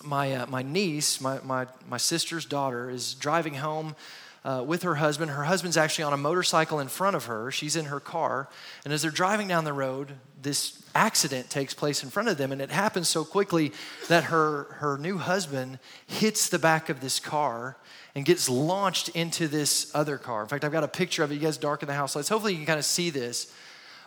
[0.03, 3.95] my, uh, my niece, my, my, my sister's daughter, is driving home
[4.43, 5.31] uh, with her husband.
[5.31, 7.49] Her husband's actually on a motorcycle in front of her.
[7.49, 8.49] She's in her car.
[8.83, 12.51] And as they're driving down the road, this accident takes place in front of them.
[12.51, 13.71] And it happens so quickly
[14.09, 17.77] that her, her new husband hits the back of this car
[18.15, 20.43] and gets launched into this other car.
[20.43, 21.35] In fact, I've got a picture of it.
[21.35, 22.29] You guys darken the house lights.
[22.29, 23.51] Hopefully, you can kind of see this.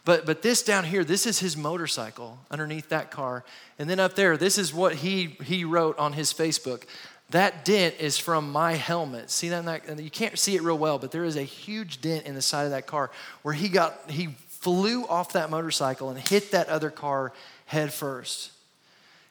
[0.05, 3.45] But, but this down here, this is his motorcycle underneath that car.
[3.77, 6.85] And then up there, this is what he, he wrote on his Facebook.
[7.31, 9.31] That dent is from my helmet.
[9.31, 10.01] See that, that?
[10.01, 12.67] You can't see it real well, but there is a huge dent in the side
[12.67, 13.11] of that car
[13.43, 14.29] where he got he
[14.67, 17.33] flew off that motorcycle and hit that other car
[17.67, 18.51] head first.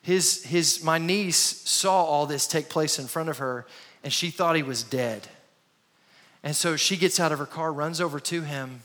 [0.01, 3.65] His, his, my niece saw all this take place in front of her,
[4.01, 5.27] and she thought he was dead.
[6.41, 8.83] And so she gets out of her car, runs over to him,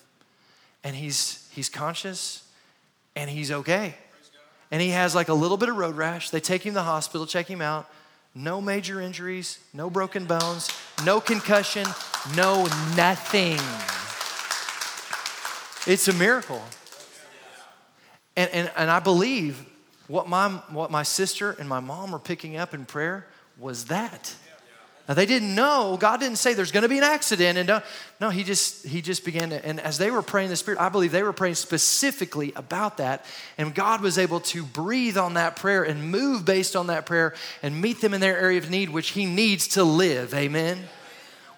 [0.82, 2.42] and he's, he's conscious
[3.14, 3.94] and he's okay.
[4.72, 6.30] And he has like a little bit of road rash.
[6.30, 7.88] They take him to the hospital, check him out.
[8.34, 10.68] No major injuries, no broken bones,
[11.04, 11.86] no concussion,
[12.34, 12.64] no
[12.96, 13.60] nothing.
[15.90, 16.62] It's a miracle.
[18.36, 19.66] And, and, and I believe
[20.06, 23.26] what my, what my sister and my mom were picking up in prayer
[23.58, 24.32] was that.
[25.08, 25.96] Now they didn't know.
[25.98, 27.80] God didn't say there's going to be an accident, and uh,
[28.20, 29.66] no, he just he just began to.
[29.66, 33.24] And as they were praying the Spirit, I believe they were praying specifically about that,
[33.58, 37.34] and God was able to breathe on that prayer and move based on that prayer
[37.60, 40.32] and meet them in their area of need, which He needs to live.
[40.32, 40.78] Amen.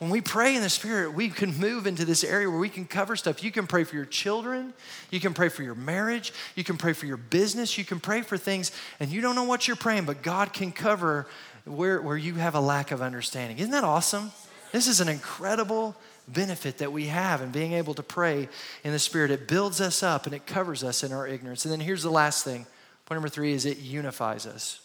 [0.02, 2.86] When we pray in the Spirit, we can move into this area where we can
[2.86, 3.44] cover stuff.
[3.44, 4.74] You can pray for your children,
[5.12, 8.22] you can pray for your marriage, you can pray for your business, you can pray
[8.22, 11.28] for things, and you don't know what you're praying, but God can cover
[11.66, 13.58] where, where you have a lack of understanding.
[13.58, 14.32] Isn't that awesome?
[14.72, 15.94] This is an incredible
[16.26, 18.48] benefit that we have in being able to pray
[18.82, 19.30] in the Spirit.
[19.30, 21.64] It builds us up and it covers us in our ignorance.
[21.64, 22.66] And then here's the last thing.
[23.06, 24.81] Point number three is it unifies us.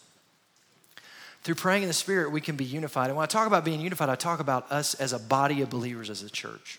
[1.48, 3.06] Through praying in the Spirit, we can be unified.
[3.06, 5.70] And when I talk about being unified, I talk about us as a body of
[5.70, 6.78] believers as a church.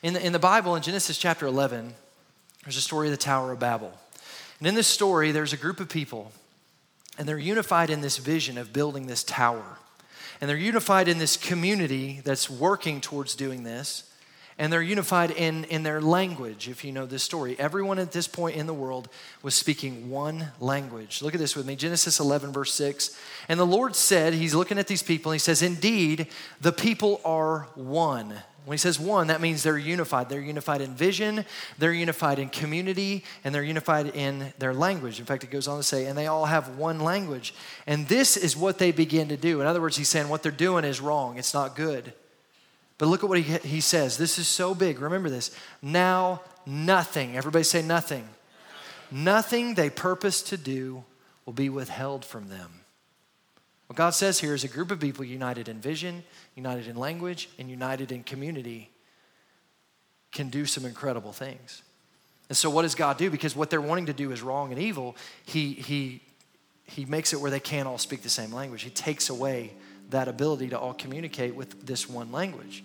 [0.00, 1.92] In the, in the Bible, in Genesis chapter 11,
[2.62, 3.92] there's a story of the Tower of Babel.
[4.60, 6.30] And in this story, there's a group of people
[7.18, 9.78] and they're unified in this vision of building this tower.
[10.40, 14.08] And they're unified in this community that's working towards doing this.
[14.58, 17.58] And they're unified in, in their language, if you know this story.
[17.58, 19.08] Everyone at this point in the world
[19.42, 21.20] was speaking one language.
[21.20, 23.18] Look at this with me Genesis 11, verse 6.
[23.48, 26.28] And the Lord said, He's looking at these people, and He says, Indeed,
[26.60, 28.34] the people are one.
[28.66, 30.28] When he says one, that means they're unified.
[30.28, 31.44] They're unified in vision,
[31.78, 35.20] they're unified in community, and they're unified in their language.
[35.20, 37.54] In fact, it goes on to say, and they all have one language.
[37.86, 39.60] And this is what they begin to do.
[39.60, 42.12] In other words, he's saying what they're doing is wrong, it's not good.
[42.98, 44.16] But look at what he, he says.
[44.16, 45.00] This is so big.
[45.00, 45.50] Remember this.
[45.82, 48.26] Now, nothing, everybody say nothing.
[49.10, 51.04] Nothing they purpose to do
[51.44, 52.80] will be withheld from them.
[53.86, 56.24] What God says here is a group of people united in vision,
[56.56, 58.90] united in language, and united in community
[60.32, 61.82] can do some incredible things.
[62.48, 63.30] And so, what does God do?
[63.30, 66.20] Because what they're wanting to do is wrong and evil, He, he,
[66.84, 68.82] he makes it where they can't all speak the same language.
[68.82, 69.72] He takes away
[70.10, 72.84] that ability to all communicate with this one language.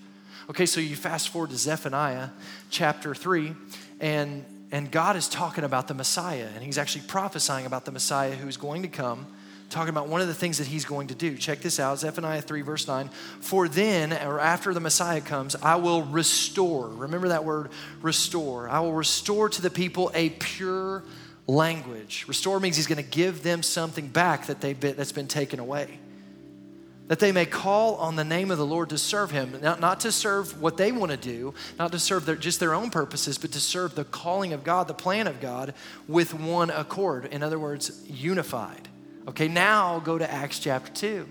[0.49, 2.29] Okay, so you fast forward to Zephaniah
[2.69, 3.53] chapter 3,
[3.99, 8.31] and, and God is talking about the Messiah, and He's actually prophesying about the Messiah
[8.31, 9.27] who's going to come
[9.71, 11.37] talking about one of the things that he's going to do.
[11.37, 13.09] Check this out Zephaniah 3, verse 9.
[13.39, 16.89] For then, or after the Messiah comes, I will restore.
[16.89, 17.69] Remember that word,
[18.01, 18.69] restore.
[18.69, 21.03] I will restore to the people a pure
[21.47, 22.25] language.
[22.27, 25.59] Restore means he's going to give them something back that they've been, that's been taken
[25.59, 25.99] away.
[27.11, 29.99] That they may call on the name of the Lord to serve him, not, not
[29.99, 33.37] to serve what they want to do, not to serve their, just their own purposes,
[33.37, 35.73] but to serve the calling of God, the plan of God,
[36.07, 37.25] with one accord.
[37.25, 38.87] In other words, unified.
[39.27, 41.27] Okay, now go to Acts chapter 2.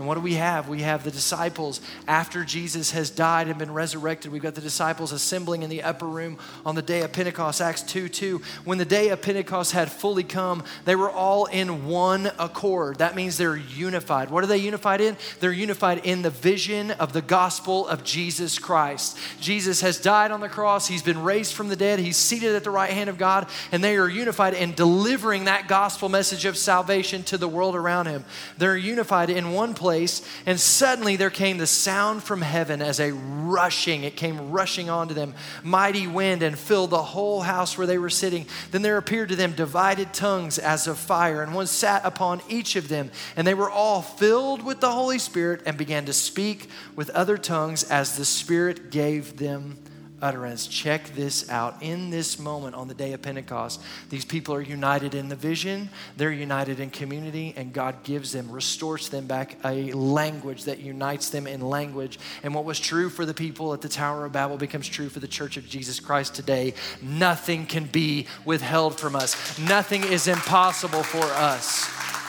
[0.00, 0.66] And what do we have?
[0.66, 4.32] We have the disciples after Jesus has died and been resurrected.
[4.32, 7.82] We've got the disciples assembling in the upper room on the day of Pentecost, Acts
[7.82, 8.40] 2 2.
[8.64, 12.96] When the day of Pentecost had fully come, they were all in one accord.
[12.96, 14.30] That means they're unified.
[14.30, 15.18] What are they unified in?
[15.38, 19.18] They're unified in the vision of the gospel of Jesus Christ.
[19.38, 22.64] Jesus has died on the cross, he's been raised from the dead, he's seated at
[22.64, 26.56] the right hand of God, and they are unified in delivering that gospel message of
[26.56, 28.24] salvation to the world around him.
[28.56, 33.00] They're unified in one place place, and suddenly there came the sound from heaven as
[33.00, 35.34] a rushing, it came rushing onto them,
[35.64, 38.46] mighty wind, and filled the whole house where they were sitting.
[38.70, 42.76] Then there appeared to them divided tongues as of fire, and one sat upon each
[42.76, 43.10] of them.
[43.34, 47.36] And they were all filled with the Holy Spirit and began to speak with other
[47.36, 49.76] tongues as the Spirit gave them
[50.22, 50.66] utterance.
[50.66, 51.82] Check this out.
[51.82, 55.90] In this moment on the day of Pentecost, these people are united in the vision,
[56.16, 61.30] they're united in community, and God gives them, restores them back a language that unites
[61.30, 62.18] them in language.
[62.42, 65.20] And what was true for the people at the Tower of Babel becomes true for
[65.20, 66.74] the church of Jesus Christ today.
[67.02, 72.19] Nothing can be withheld from us, nothing is impossible for us.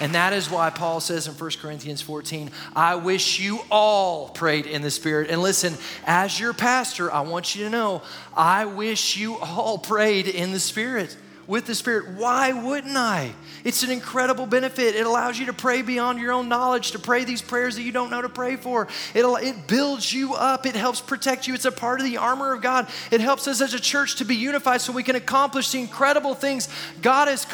[0.00, 4.66] And that is why Paul says in 1 Corinthians 14, I wish you all prayed
[4.66, 5.30] in the Spirit.
[5.30, 5.74] And listen,
[6.04, 8.02] as your pastor, I want you to know,
[8.36, 11.16] I wish you all prayed in the Spirit
[11.46, 12.16] with the Spirit.
[12.16, 13.32] Why wouldn't I?
[13.64, 14.94] It's an incredible benefit.
[14.94, 17.92] It allows you to pray beyond your own knowledge, to pray these prayers that you
[17.92, 18.88] don't know to pray for.
[19.14, 21.54] It, it builds you up, it helps protect you.
[21.54, 22.88] It's a part of the armor of God.
[23.10, 26.34] It helps us as a church to be unified so we can accomplish the incredible
[26.34, 26.68] things
[27.02, 27.46] God has,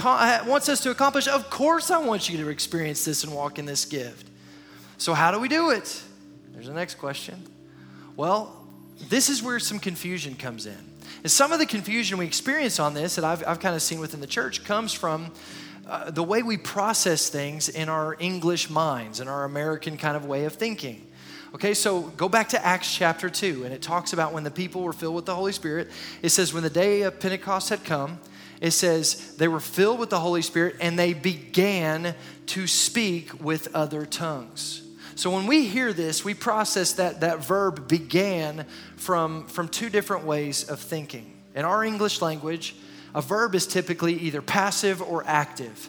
[0.47, 1.29] wants us to accomplish.
[1.29, 4.29] Of course, I want you to experience this and walk in this gift.
[4.99, 6.03] So, how do we do it?
[6.53, 7.43] There's the next question.
[8.17, 8.57] Well,
[9.09, 10.92] this is where some confusion comes in.
[11.23, 14.01] And some of the confusion we experience on this that I've, I've kind of seen
[14.01, 15.31] within the church comes from
[15.87, 20.25] uh, the way we process things in our English minds, in our American kind of
[20.25, 21.07] way of thinking.
[21.55, 24.83] Okay, so go back to Acts chapter 2, and it talks about when the people
[24.83, 25.91] were filled with the Holy Spirit.
[26.23, 28.19] It says, when the day of Pentecost had come,
[28.61, 32.15] it says they were filled with the Holy Spirit and they began
[32.47, 34.82] to speak with other tongues.
[35.15, 40.25] So when we hear this, we process that, that verb began from, from two different
[40.25, 41.33] ways of thinking.
[41.55, 42.75] In our English language,
[43.15, 45.89] a verb is typically either passive or active.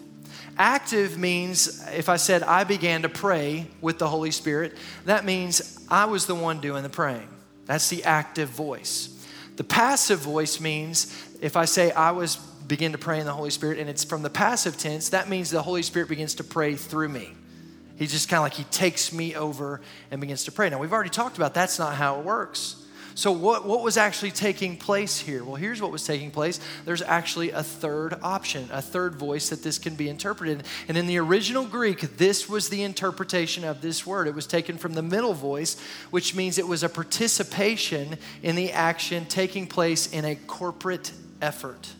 [0.57, 5.83] Active means if I said I began to pray with the Holy Spirit, that means
[5.89, 7.27] I was the one doing the praying.
[7.65, 9.09] That's the active voice.
[9.55, 12.35] The passive voice means if I say I was
[12.67, 15.49] begin to pray in the Holy Spirit and it's from the passive tense, that means
[15.49, 17.33] the Holy Spirit begins to pray through me.
[17.95, 20.69] He just kind of like he takes me over and begins to pray.
[20.69, 22.83] Now, we've already talked about that's not how it works.
[23.15, 25.43] So, what, what was actually taking place here?
[25.43, 26.59] Well, here's what was taking place.
[26.83, 30.63] There's actually a third option, a third voice that this can be interpreted.
[30.87, 34.27] And in the original Greek, this was the interpretation of this word.
[34.27, 35.79] It was taken from the middle voice,
[36.09, 41.93] which means it was a participation in the action taking place in a corporate effort.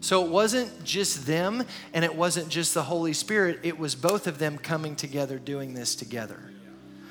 [0.00, 4.26] So it wasn't just them and it wasn't just the Holy Spirit, it was both
[4.26, 6.50] of them coming together doing this together.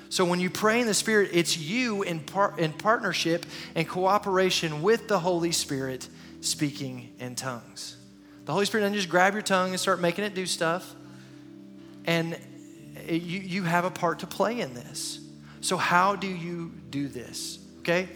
[0.10, 4.82] So when you pray in the Spirit, it's you in, par- in partnership and cooperation
[4.82, 6.10] with the Holy Spirit
[6.42, 7.96] speaking in tongues.
[8.46, 10.96] The Holy Spirit doesn't just grab your tongue and start making it do stuff.
[12.06, 12.40] And
[13.08, 15.20] you, you have a part to play in this.
[15.62, 17.60] So, how do you do this?
[17.80, 18.08] Okay?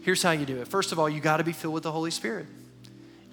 [0.00, 0.68] Here's how you do it.
[0.68, 2.46] First of all, you got to be filled with the Holy Spirit.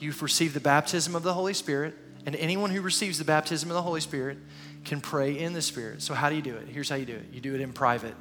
[0.01, 1.93] You've received the baptism of the Holy Spirit,
[2.25, 4.39] and anyone who receives the baptism of the Holy Spirit
[4.83, 6.01] can pray in the Spirit.
[6.01, 6.67] So, how do you do it?
[6.67, 8.15] Here's how you do it you do it in private.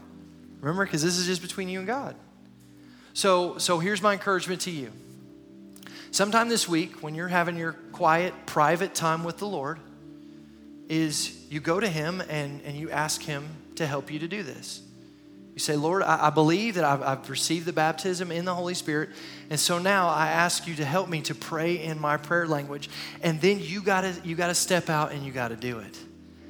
[0.60, 2.14] Remember, because this is just between you and God.
[3.14, 4.92] So, so here's my encouragement to you.
[6.10, 9.80] Sometime this week, when you're having your quiet, private time with the Lord,
[10.90, 14.42] is you go to Him and, and you ask Him to help you to do
[14.42, 14.82] this.
[15.60, 18.72] You say, Lord, I, I believe that I've, I've, received the baptism in the Holy
[18.72, 19.10] Spirit.
[19.50, 22.88] And so now I ask you to help me to pray in my prayer language.
[23.20, 25.98] And then you gotta, you gotta step out and you gotta do it.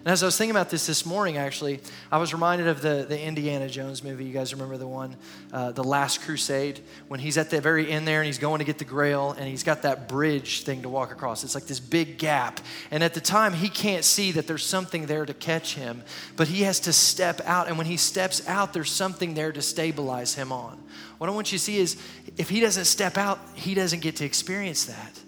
[0.02, 1.80] And as I was thinking about this this morning, actually,
[2.10, 4.24] I was reminded of the, the Indiana Jones movie.
[4.24, 5.14] You guys remember the one,
[5.52, 8.64] uh, The Last Crusade, when he's at the very end there and he's going to
[8.64, 11.44] get the grail and he's got that bridge thing to walk across.
[11.44, 12.60] It's like this big gap.
[12.90, 16.02] And at the time, he can't see that there's something there to catch him,
[16.34, 17.68] but he has to step out.
[17.68, 20.82] And when he steps out, there's something there to stabilize him on.
[21.18, 22.00] What I want you to see is
[22.38, 25.20] if he doesn't step out, he doesn't get to experience that.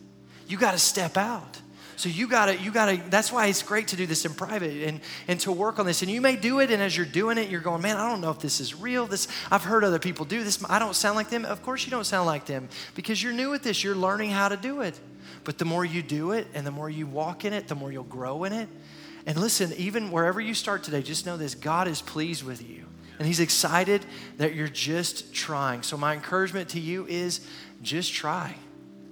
[0.48, 1.61] You got to step out.
[2.02, 5.00] So you gotta, you gotta, that's why it's great to do this in private and,
[5.28, 6.02] and to work on this.
[6.02, 8.20] And you may do it, and as you're doing it, you're going, man, I don't
[8.20, 9.06] know if this is real.
[9.06, 10.64] This I've heard other people do this.
[10.68, 11.44] I don't sound like them.
[11.44, 13.84] Of course you don't sound like them because you're new at this.
[13.84, 14.98] You're learning how to do it.
[15.44, 17.92] But the more you do it and the more you walk in it, the more
[17.92, 18.68] you'll grow in it.
[19.24, 22.84] And listen, even wherever you start today, just know this God is pleased with you.
[23.18, 24.04] And He's excited
[24.38, 25.84] that you're just trying.
[25.84, 27.46] So, my encouragement to you is
[27.80, 28.56] just try.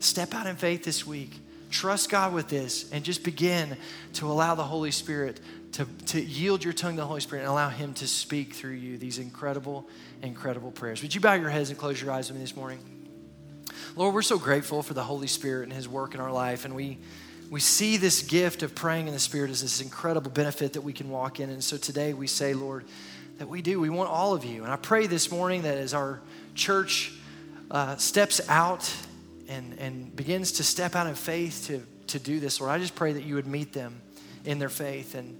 [0.00, 1.38] Step out in faith this week.
[1.70, 3.76] Trust God with this and just begin
[4.14, 5.40] to allow the Holy Spirit
[5.72, 8.72] to, to yield your tongue to the Holy Spirit and allow Him to speak through
[8.72, 9.88] you these incredible,
[10.22, 11.00] incredible prayers.
[11.02, 12.80] Would you bow your heads and close your eyes with me this morning?
[13.96, 16.74] Lord, we're so grateful for the Holy Spirit and His work in our life, and
[16.74, 16.98] we
[17.50, 20.92] we see this gift of praying in the Spirit as this incredible benefit that we
[20.92, 21.50] can walk in.
[21.50, 22.84] And so today we say, Lord,
[23.38, 23.80] that we do.
[23.80, 24.62] We want all of you.
[24.62, 26.20] And I pray this morning that as our
[26.54, 27.12] church
[27.68, 28.94] uh, steps out
[29.50, 32.94] and, and begins to step out in faith to, to do this, Lord, I just
[32.94, 34.00] pray that you would meet them
[34.44, 35.36] in their faith and,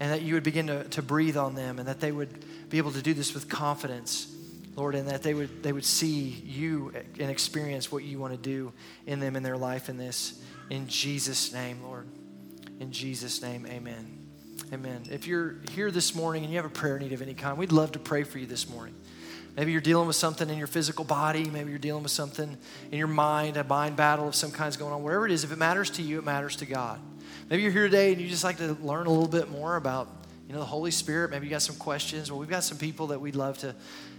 [0.00, 2.78] and that you would begin to, to breathe on them and that they would be
[2.78, 4.34] able to do this with confidence,
[4.74, 8.38] Lord, and that they would, they would see you and experience what you want to
[8.38, 8.72] do
[9.06, 10.42] in them in their life in this.
[10.70, 12.06] In Jesus' name, Lord.
[12.80, 14.18] In Jesus' name, amen.
[14.72, 15.02] Amen.
[15.10, 17.70] If you're here this morning and you have a prayer need of any kind, we'd
[17.70, 18.94] love to pray for you this morning.
[19.56, 21.50] Maybe you're dealing with something in your physical body.
[21.50, 22.56] Maybe you're dealing with something
[22.90, 25.02] in your mind, a mind battle of some kind's going on.
[25.02, 27.00] Whatever it is, if it matters to you, it matters to God.
[27.50, 30.08] Maybe you're here today and you just like to learn a little bit more about,
[30.46, 31.30] you know, the Holy Spirit.
[31.30, 32.30] Maybe you got some questions.
[32.30, 33.74] Well, we've got some people that we'd love to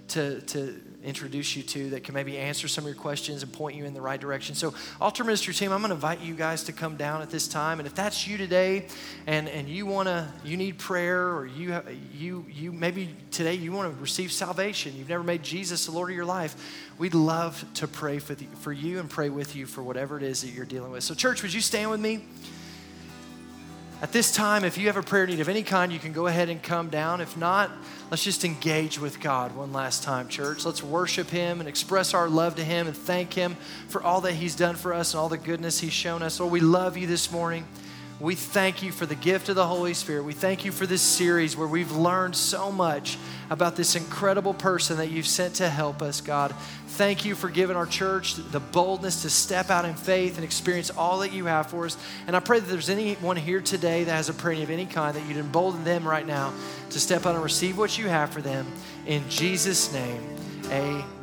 [0.10, 3.76] to, to introduce you to that can maybe answer some of your questions and point
[3.76, 4.56] you in the right direction.
[4.56, 7.47] So, altar ministry team, I'm going to invite you guys to come down at this
[7.47, 7.80] time.
[7.80, 8.88] And if that's you today,
[9.28, 13.54] and and you want to, you need prayer, or you have you you maybe today
[13.56, 14.95] you want to receive salvation.
[14.95, 16.56] You've never made Jesus the Lord of your life.
[16.97, 20.24] We'd love to pray for the, for you and pray with you for whatever it
[20.24, 21.04] is that you're dealing with.
[21.04, 22.26] So, church, would you stand with me?
[24.04, 26.28] At this time, if you have a prayer need of any kind, you can go
[26.28, 27.22] ahead and come down.
[27.22, 27.72] If not,
[28.12, 30.66] let's just engage with God one last time, church.
[30.66, 33.56] Let's worship Him and express our love to Him and thank Him
[33.88, 36.38] for all that He's done for us and all the goodness He's shown us.
[36.41, 37.66] Lord, we love you this morning.
[38.24, 40.24] We thank you for the gift of the Holy Spirit.
[40.24, 43.17] We thank you for this series where we've learned so much
[43.49, 46.55] about this incredible person that you've sent to help us, God.
[46.88, 50.89] Thank you for giving our church the boldness to step out in faith and experience
[50.89, 51.97] all that you have for us.
[52.26, 55.17] And I pray that there's anyone here today that has a prayer of any kind,
[55.17, 56.53] that you'd embolden them right now
[56.91, 58.65] to step out and receive what you have for them.
[59.05, 60.24] In Jesus' name,
[60.67, 61.22] amen.